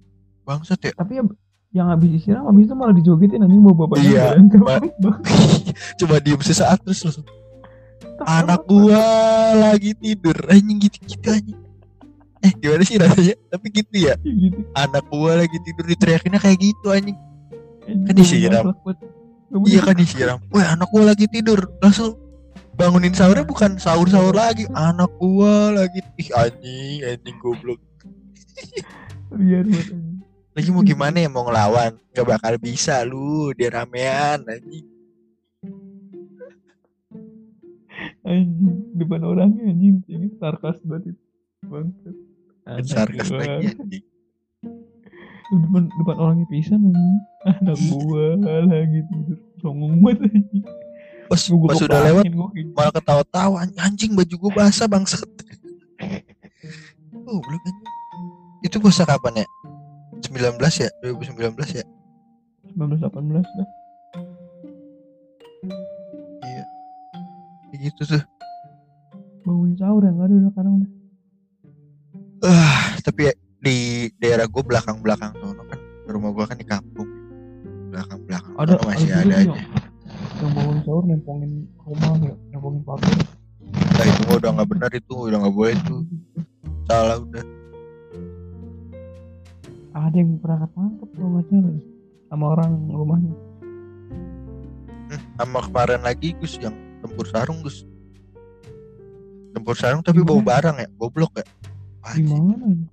Bangsat 0.48 0.80
ya. 0.80 0.92
tapi 0.96 1.20
ya, 1.20 1.22
yang 1.76 1.92
habis 1.92 2.08
disiram 2.08 2.48
habis 2.48 2.64
itu 2.64 2.72
malah 2.72 2.96
dijogetin 2.96 3.44
anjing 3.44 3.60
bawa 3.60 3.84
bapaknya 3.84 4.08
Iya. 4.08 4.26
Coba 6.00 6.16
diem 6.24 6.40
sesaat 6.40 6.80
terus 6.80 7.04
langsung. 7.04 7.28
Anak 8.24 8.64
gua 8.64 9.04
lagi 9.52 9.92
tidur 10.00 10.36
anjing 10.48 10.80
gitu-gitu 10.80 11.28
anjing. 11.28 11.60
Eh 12.44 12.52
gimana 12.58 12.82
sih 12.86 12.96
rasanya? 13.00 13.36
Tapi 13.50 13.66
gitu 13.72 13.94
ya. 13.98 14.14
Iya 14.22 14.34
gitu 14.48 14.58
Anak 14.74 15.04
gua 15.10 15.42
lagi 15.42 15.58
tidur 15.62 15.84
diteriakinnya 15.86 16.40
kayak 16.40 16.58
gitu 16.62 16.86
anjing. 16.90 17.18
Kan 17.86 18.14
disiram. 18.14 18.64
Iya 19.66 19.80
kan 19.82 19.96
disiram. 19.96 20.38
Wah 20.52 20.76
anak 20.76 20.88
gua 20.92 21.14
lagi 21.14 21.26
tidur. 21.26 21.66
Langsung 21.82 22.14
bangunin 22.78 23.14
sahurnya 23.16 23.42
bukan 23.42 23.76
sahur-sahur 23.80 24.34
lagi. 24.34 24.68
Anak 24.76 25.10
gua 25.18 25.74
lagi 25.74 26.04
ih 26.20 26.30
anjing, 26.36 26.98
anjing 27.06 27.36
goblok. 27.42 27.80
Biar 29.34 29.66
buat 29.66 29.88
anjing. 29.90 30.18
Lagi 30.58 30.68
mau 30.74 30.82
gimana 30.82 31.16
ya 31.22 31.30
mau 31.30 31.46
ngelawan? 31.46 31.94
Gak 32.10 32.26
bakal 32.26 32.58
bisa 32.58 33.06
lu, 33.06 33.54
dia 33.54 33.70
ramean 33.70 34.42
anjing. 34.42 34.98
anjing 38.28 38.76
depan 38.92 39.24
orangnya 39.24 39.72
anjing 39.72 40.04
ini 40.06 40.28
sarkas 40.36 40.78
banget 40.84 41.16
itu 41.16 41.22
bangsat 42.68 43.08
Anak 43.08 43.16
Sarkas 43.16 43.28
gua. 43.28 43.38
lagi 43.40 43.66
anjing. 43.72 44.04
Lu 45.48 45.56
depan 45.64 45.82
depan 45.90 46.16
orangnya 46.18 46.46
pisan 46.46 46.80
anak 47.40 47.74
Iya. 47.74 47.88
gua 47.96 48.26
lagi 48.62 49.00
tidur 49.02 49.38
songong 49.58 49.94
banget 49.98 50.18
anjing 50.28 50.64
Pas, 51.26 51.42
Gua 51.46 51.68
pas 51.68 51.80
udah 51.82 52.00
lewat 52.02 52.24
gua 52.30 52.48
gitu. 52.52 52.70
malah 52.72 52.92
ketawa-tawa 52.94 53.56
"Anj- 53.62 53.76
anjing 53.78 54.12
baju 54.12 54.34
gua 54.38 54.52
basah 54.58 54.84
bangsat. 54.86 55.28
Oh, 57.22 57.38
belum 57.38 57.60
anjing. 57.62 57.88
Itu 58.62 58.76
puasa 58.78 59.04
kapan 59.04 59.40
ya? 59.40 59.46
19 60.20 60.56
ya? 60.78 60.88
2019 61.00 61.52
ya? 61.74 61.84
19 62.66 62.96
18 62.98 63.44
dah 63.46 63.68
Iya. 66.42 66.64
Gitu 67.74 68.02
tuh. 68.06 68.22
bangunin 69.40 69.76
sahur 69.76 70.02
yang 70.02 70.16
ada 70.18 70.28
udah 70.30 70.50
sekarang 70.50 70.72
udah 70.76 70.90
Ah, 72.44 72.94
tapi 73.02 73.30
ya, 73.30 73.32
di 73.58 74.06
daerah 74.22 74.46
gua 74.46 74.62
belakang-belakang 74.62 75.34
sono 75.42 75.62
kan 75.66 75.78
rumah 76.06 76.30
gua 76.30 76.44
kan 76.46 76.56
di 76.58 76.66
kampung. 76.66 77.08
Belakang-belakang 77.90 78.52
ada 78.54 78.72
sono 78.78 78.84
masih 78.86 79.10
ada 79.10 79.22
tuh 79.22 79.34
aja. 79.34 79.42
yang, 80.38 80.46
bangunin 80.54 80.80
sahur 80.86 81.04
nempongin 81.04 81.52
rumah 81.82 82.12
ya 82.22 82.34
nempongin 82.54 82.82
pagar 82.86 83.16
Nah, 83.68 84.06
itu 84.06 84.22
udah 84.30 84.50
nggak 84.54 84.68
benar 84.70 84.90
itu, 84.94 85.14
udah 85.28 85.38
nggak 85.42 85.54
boleh 85.58 85.74
itu. 85.74 85.96
Salah 86.86 87.18
udah. 87.20 87.44
ada 89.98 90.14
yang 90.14 90.38
pernah 90.38 90.62
ketangkep 90.62 91.08
kalau 91.10 91.28
nggak 91.34 91.46
salah 91.50 91.74
sama 92.30 92.44
orang 92.54 92.72
rumahnya 92.86 93.34
Hmm, 95.08 95.22
sama 95.40 95.58
kemarin 95.64 96.00
lagi 96.04 96.36
Gus 96.36 96.60
yang 96.60 96.76
tempur 97.00 97.24
sarung 97.24 97.64
Gus. 97.64 97.88
Tempur 99.56 99.72
sarung 99.72 100.04
tapi 100.04 100.20
bawa 100.20 100.44
barang 100.44 100.76
ya, 100.84 100.88
goblok 101.00 101.32
ya. 101.40 101.48
Di 102.02 102.22
Anjing. 102.24 102.44
mana 102.46 102.66
ya? 102.70 102.86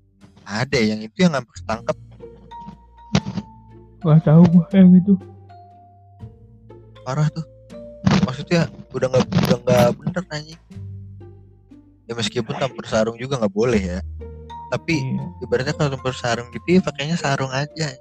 Ada 0.45 0.79
yang 0.79 0.99
itu 1.01 1.17
yang 1.21 1.31
nggak 1.33 1.49
ketangkep 1.49 1.97
Gak 4.05 4.21
tahu 4.21 4.45
gua 4.53 4.69
yang 4.69 4.93
itu 4.93 5.17
parah 7.01 7.25
tuh. 7.33 7.41
Maksudnya 8.21 8.69
udah 8.93 9.07
nggak 9.09 9.23
udah 9.25 9.57
nggak 9.65 9.87
bener 9.97 10.23
anjing. 10.29 10.61
Ya 12.05 12.13
meskipun 12.13 12.53
tempur 12.61 12.85
sarung 12.85 13.17
juga 13.17 13.41
nggak 13.41 13.53
boleh 13.53 13.81
ya. 13.81 13.99
Tapi 14.69 15.01
iya. 15.01 15.25
ibaratnya 15.41 15.73
kalau 15.73 15.89
tempur 15.97 16.13
sarung 16.13 16.53
gitu 16.53 16.77
ya 16.77 16.81
pakainya 16.85 17.17
sarung 17.17 17.49
aja. 17.49 17.97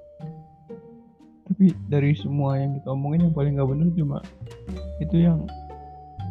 tapi 1.44 1.76
dari 1.92 2.16
semua 2.16 2.56
yang 2.56 2.80
kita 2.80 2.88
omongin 2.88 3.28
yang 3.28 3.34
paling 3.36 3.52
nggak 3.52 3.68
bener 3.68 3.88
cuma 3.92 4.18
itu 4.96 5.28
yang 5.28 5.44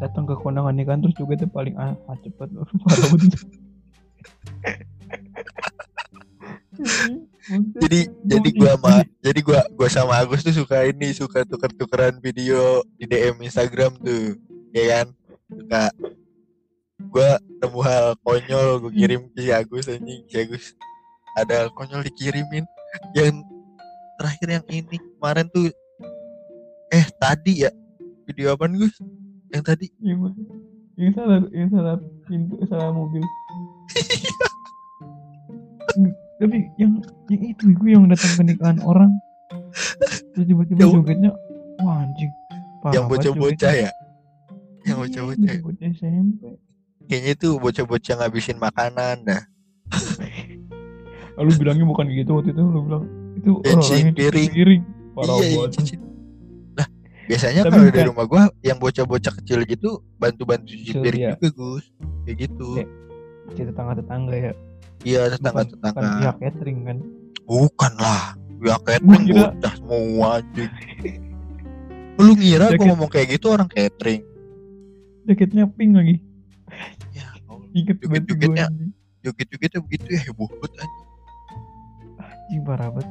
datang 0.02 0.26
ke 0.26 0.34
kondangan 0.42 0.74
nikahan 0.74 1.06
terus 1.06 1.14
juga 1.14 1.38
itu 1.38 1.46
paling 1.48 1.78
ah, 1.78 1.94
ah 2.10 2.18
cepet 2.18 2.50
parah 2.82 3.08
Jadi 7.84 8.08
jadi 8.24 8.50
gua 8.56 8.72
sama 8.80 8.94
jadi 9.20 9.40
gua 9.44 9.62
gua 9.76 9.90
sama 9.92 10.14
Agus 10.24 10.42
tuh 10.42 10.56
suka 10.56 10.88
ini 10.88 11.12
suka 11.12 11.44
tuker-tukeran 11.46 12.18
video 12.24 12.82
di 12.98 13.06
DM 13.06 13.44
Instagram 13.44 13.94
tuh. 14.00 14.40
Ya 14.72 14.84
kan? 14.90 15.08
Suka. 15.52 15.84
Gua 17.12 17.38
nemu 17.62 17.80
hal 17.84 18.06
konyol 18.24 18.68
gua 18.82 18.92
kirim 18.96 19.28
ke 19.36 19.44
si 19.44 19.52
Agus 19.52 19.86
anjing. 19.92 20.24
Si 20.26 20.36
Agus 20.40 20.66
ada 21.36 21.68
hal 21.68 21.70
konyol 21.76 22.02
dikirimin. 22.08 22.66
Yang 23.14 23.44
terakhir 24.18 24.48
yang 24.62 24.66
ini 24.72 24.98
kemarin 24.98 25.46
tuh 25.52 25.68
eh 26.94 27.06
tadi 27.20 27.66
ya 27.68 27.72
video 28.24 28.56
apa 28.56 28.66
Gus? 28.72 28.98
Yang 29.52 29.64
tadi. 29.68 29.88
Yang, 30.00 31.14
salah 31.18 31.42
yang 31.50 31.70
salah 31.74 31.96
pintu 32.30 32.56
salah 32.70 32.94
mobil 32.94 33.26
tapi 36.42 36.58
yang 36.76 37.00
yang 37.32 37.42
itu 37.56 37.64
gue 37.72 37.90
yang 37.94 38.06
datang 38.10 38.32
ke 38.36 38.42
nikahan 38.44 38.80
orang 38.84 39.12
terus 40.34 40.46
tiba-tiba 40.50 40.80
Yang- 40.84 40.94
jogetnya 41.00 41.32
wah 41.80 42.04
anjing 42.04 42.32
parah 42.84 42.94
yang 42.98 43.06
bocah-bocah 43.08 43.74
ya 43.74 43.92
yang 44.84 44.98
bocah-bocah 45.00 45.52
ya. 45.56 45.62
bocah 45.64 45.88
SMP 45.94 46.42
kayaknya 47.08 47.32
itu 47.38 47.50
bocah-bocah 47.56 48.14
ngabisin 48.20 48.58
makanan 48.60 49.24
dah 49.24 49.42
lalu 51.40 51.50
bilangnya 51.58 51.86
bukan 51.88 52.06
gitu 52.12 52.32
waktu 52.38 52.52
itu 52.52 52.62
lu 52.62 52.82
bilang 52.86 53.06
itu 53.34 53.52
cuci 53.64 53.96
piring. 54.14 54.50
piring 54.54 54.84
parah 55.14 55.38
iya. 55.42 55.66
Lah, 56.78 56.88
biasanya 57.30 57.62
Tapi 57.66 57.74
kalau 57.74 57.86
bukan- 57.86 57.98
di 57.98 58.10
rumah 58.10 58.26
gua 58.26 58.44
yang 58.66 58.78
bocah-bocah 58.82 59.34
kecil 59.42 59.62
gitu 59.66 60.02
bantu-bantu 60.18 60.74
cuci 60.74 60.94
piring 60.98 61.22
iya. 61.22 61.32
juga, 61.38 61.50
Gus. 61.54 61.86
Kayak 62.26 62.38
gitu. 62.50 62.68
Cerita 63.50 63.70
tetangga-tetangga 63.70 64.34
ya 64.34 64.52
Iya, 65.04 65.20
bukan, 65.26 65.36
tetangga-tetangga. 65.36 66.00
bukan 66.00 66.14
pihak 66.18 66.38
catering 66.40 66.80
kan 66.82 66.98
Bukan 67.44 67.94
lah. 67.98 68.24
Ya 68.60 68.76
catering 68.80 69.24
kira- 69.26 69.52
bocah 69.52 69.74
semua 69.76 70.28
anjing. 70.38 70.72
Lu 72.16 72.32
ngira 72.34 72.66
gua 72.66 72.72
Jaket- 72.72 72.88
ngomong 72.88 73.10
kayak 73.10 73.28
gitu 73.32 73.46
orang 73.50 73.68
catering? 73.68 74.24
jaketnya 75.24 75.64
pink 75.70 75.92
lagi 75.94 76.16
Ya, 77.12 77.28
Allah. 77.42 77.64
inget 77.72 77.96
banget 77.98 78.04
gue 78.22 78.28
Joget-jogetnya. 78.30 78.66
anjing 78.66 78.92
joget-jogetnya 79.22 79.80
begitu 79.82 80.08
ya 80.10 80.22
heboh 80.22 80.48
banget 80.50 80.72
anjing. 80.80 81.08
Anjing, 82.18 82.62
parah 82.62 82.90
banget 82.90 83.10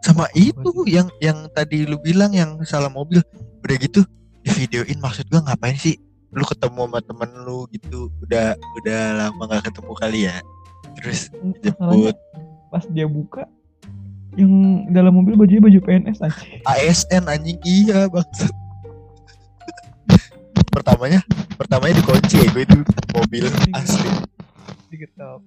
Sama 0.00 0.26
itu 0.32 0.70
yang 0.86 1.10
yang 1.20 1.50
tadi 1.50 1.82
lu 1.82 1.98
bilang 1.98 2.30
yang 2.30 2.62
salah 2.62 2.86
mobil. 2.88 3.18
Udah 3.60 3.76
gitu 3.76 4.06
di 4.40 4.50
videoin 4.52 4.98
maksud 4.98 5.26
gua 5.26 5.42
ngapain 5.42 5.74
sih? 5.74 5.98
Lu 6.36 6.44
ketemu 6.44 6.80
sama 6.84 6.98
temen 7.00 7.30
lu 7.42 7.64
gitu 7.72 8.12
udah 8.20 8.52
udah 8.76 9.00
lama 9.16 9.42
gak 9.48 9.64
ketemu 9.66 9.92
kali 9.96 10.20
ya. 10.28 10.36
Terus 10.94 11.32
masalahnya 11.32 11.58
jemput 11.64 12.16
pas 12.66 12.84
dia 12.86 13.06
buka 13.06 13.42
yang 14.36 14.52
dalam 14.92 15.16
mobil 15.16 15.32
bajunya 15.32 15.64
baju 15.64 15.78
PNS 15.80 16.20
aja 16.20 16.36
ASN 16.68 17.24
anjing. 17.24 17.56
Iya 17.64 18.04
bangsat. 18.06 18.52
pertamanya 20.74 21.20
pertamanya 21.56 21.94
dikunci 21.96 22.36
ya 22.36 22.46
gue 22.52 22.62
itu 22.62 22.76
mobil 23.12 23.44
asli. 23.72 24.10
Diketap 24.92 25.40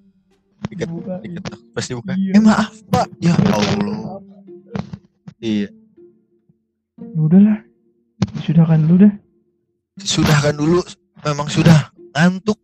Diket- 0.68 0.90
dibuka. 0.90 1.16
diketok 1.22 1.60
pas 1.72 1.86
dibuka. 1.86 2.12
Iya. 2.14 2.32
eh 2.34 2.42
maaf 2.42 2.74
pak. 2.90 3.06
Ya 3.22 3.34
Allah. 3.38 4.20
Iya. 5.40 5.70
Ya 7.00 7.16
udahlah 7.16 7.58
disudahkan 8.36 8.80
dulu 8.84 8.96
dah 9.06 9.14
sudah 10.04 10.38
kan 10.40 10.56
dulu 10.56 10.80
memang 11.24 11.48
sudah 11.52 11.92
ngantuk. 12.16 12.60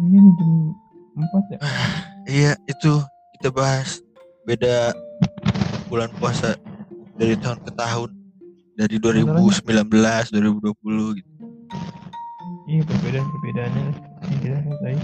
Ini 0.00 0.18
nih 0.18 0.32
jam 0.38 0.50
4 1.14 1.52
ya? 1.52 1.58
Iya 2.26 2.52
itu 2.66 2.92
kita 3.38 3.48
bahas 3.52 4.00
beda 4.48 4.96
bulan 5.86 6.08
puasa 6.16 6.56
dari 7.20 7.36
tahun 7.36 7.60
ke 7.62 7.70
tahun 7.76 8.10
dari 8.74 8.96
2019 8.96 9.62
2020 9.62 11.18
gitu. 11.20 11.30
Iya 12.70 12.82
perbedaan 12.88 13.26
perbedaannya 13.28 13.84
yang 14.22 14.38
kita 14.40 14.56
rasain 14.64 14.98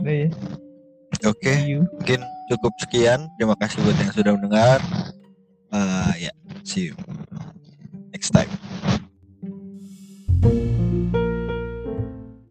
udah 0.00 0.14
ya? 0.14 0.28
Oke 1.28 1.52
mungkin 1.80 2.20
cukup 2.50 2.72
sekian. 2.80 3.28
Terima 3.36 3.54
kasih 3.56 3.80
buat 3.84 3.96
yang 4.00 4.12
sudah 4.12 4.32
mendengar. 4.36 4.80
Eh 5.74 6.30
ya 6.30 6.32
see 6.64 6.90
you 6.90 6.96
next 8.32 8.48
time. 8.48 8.53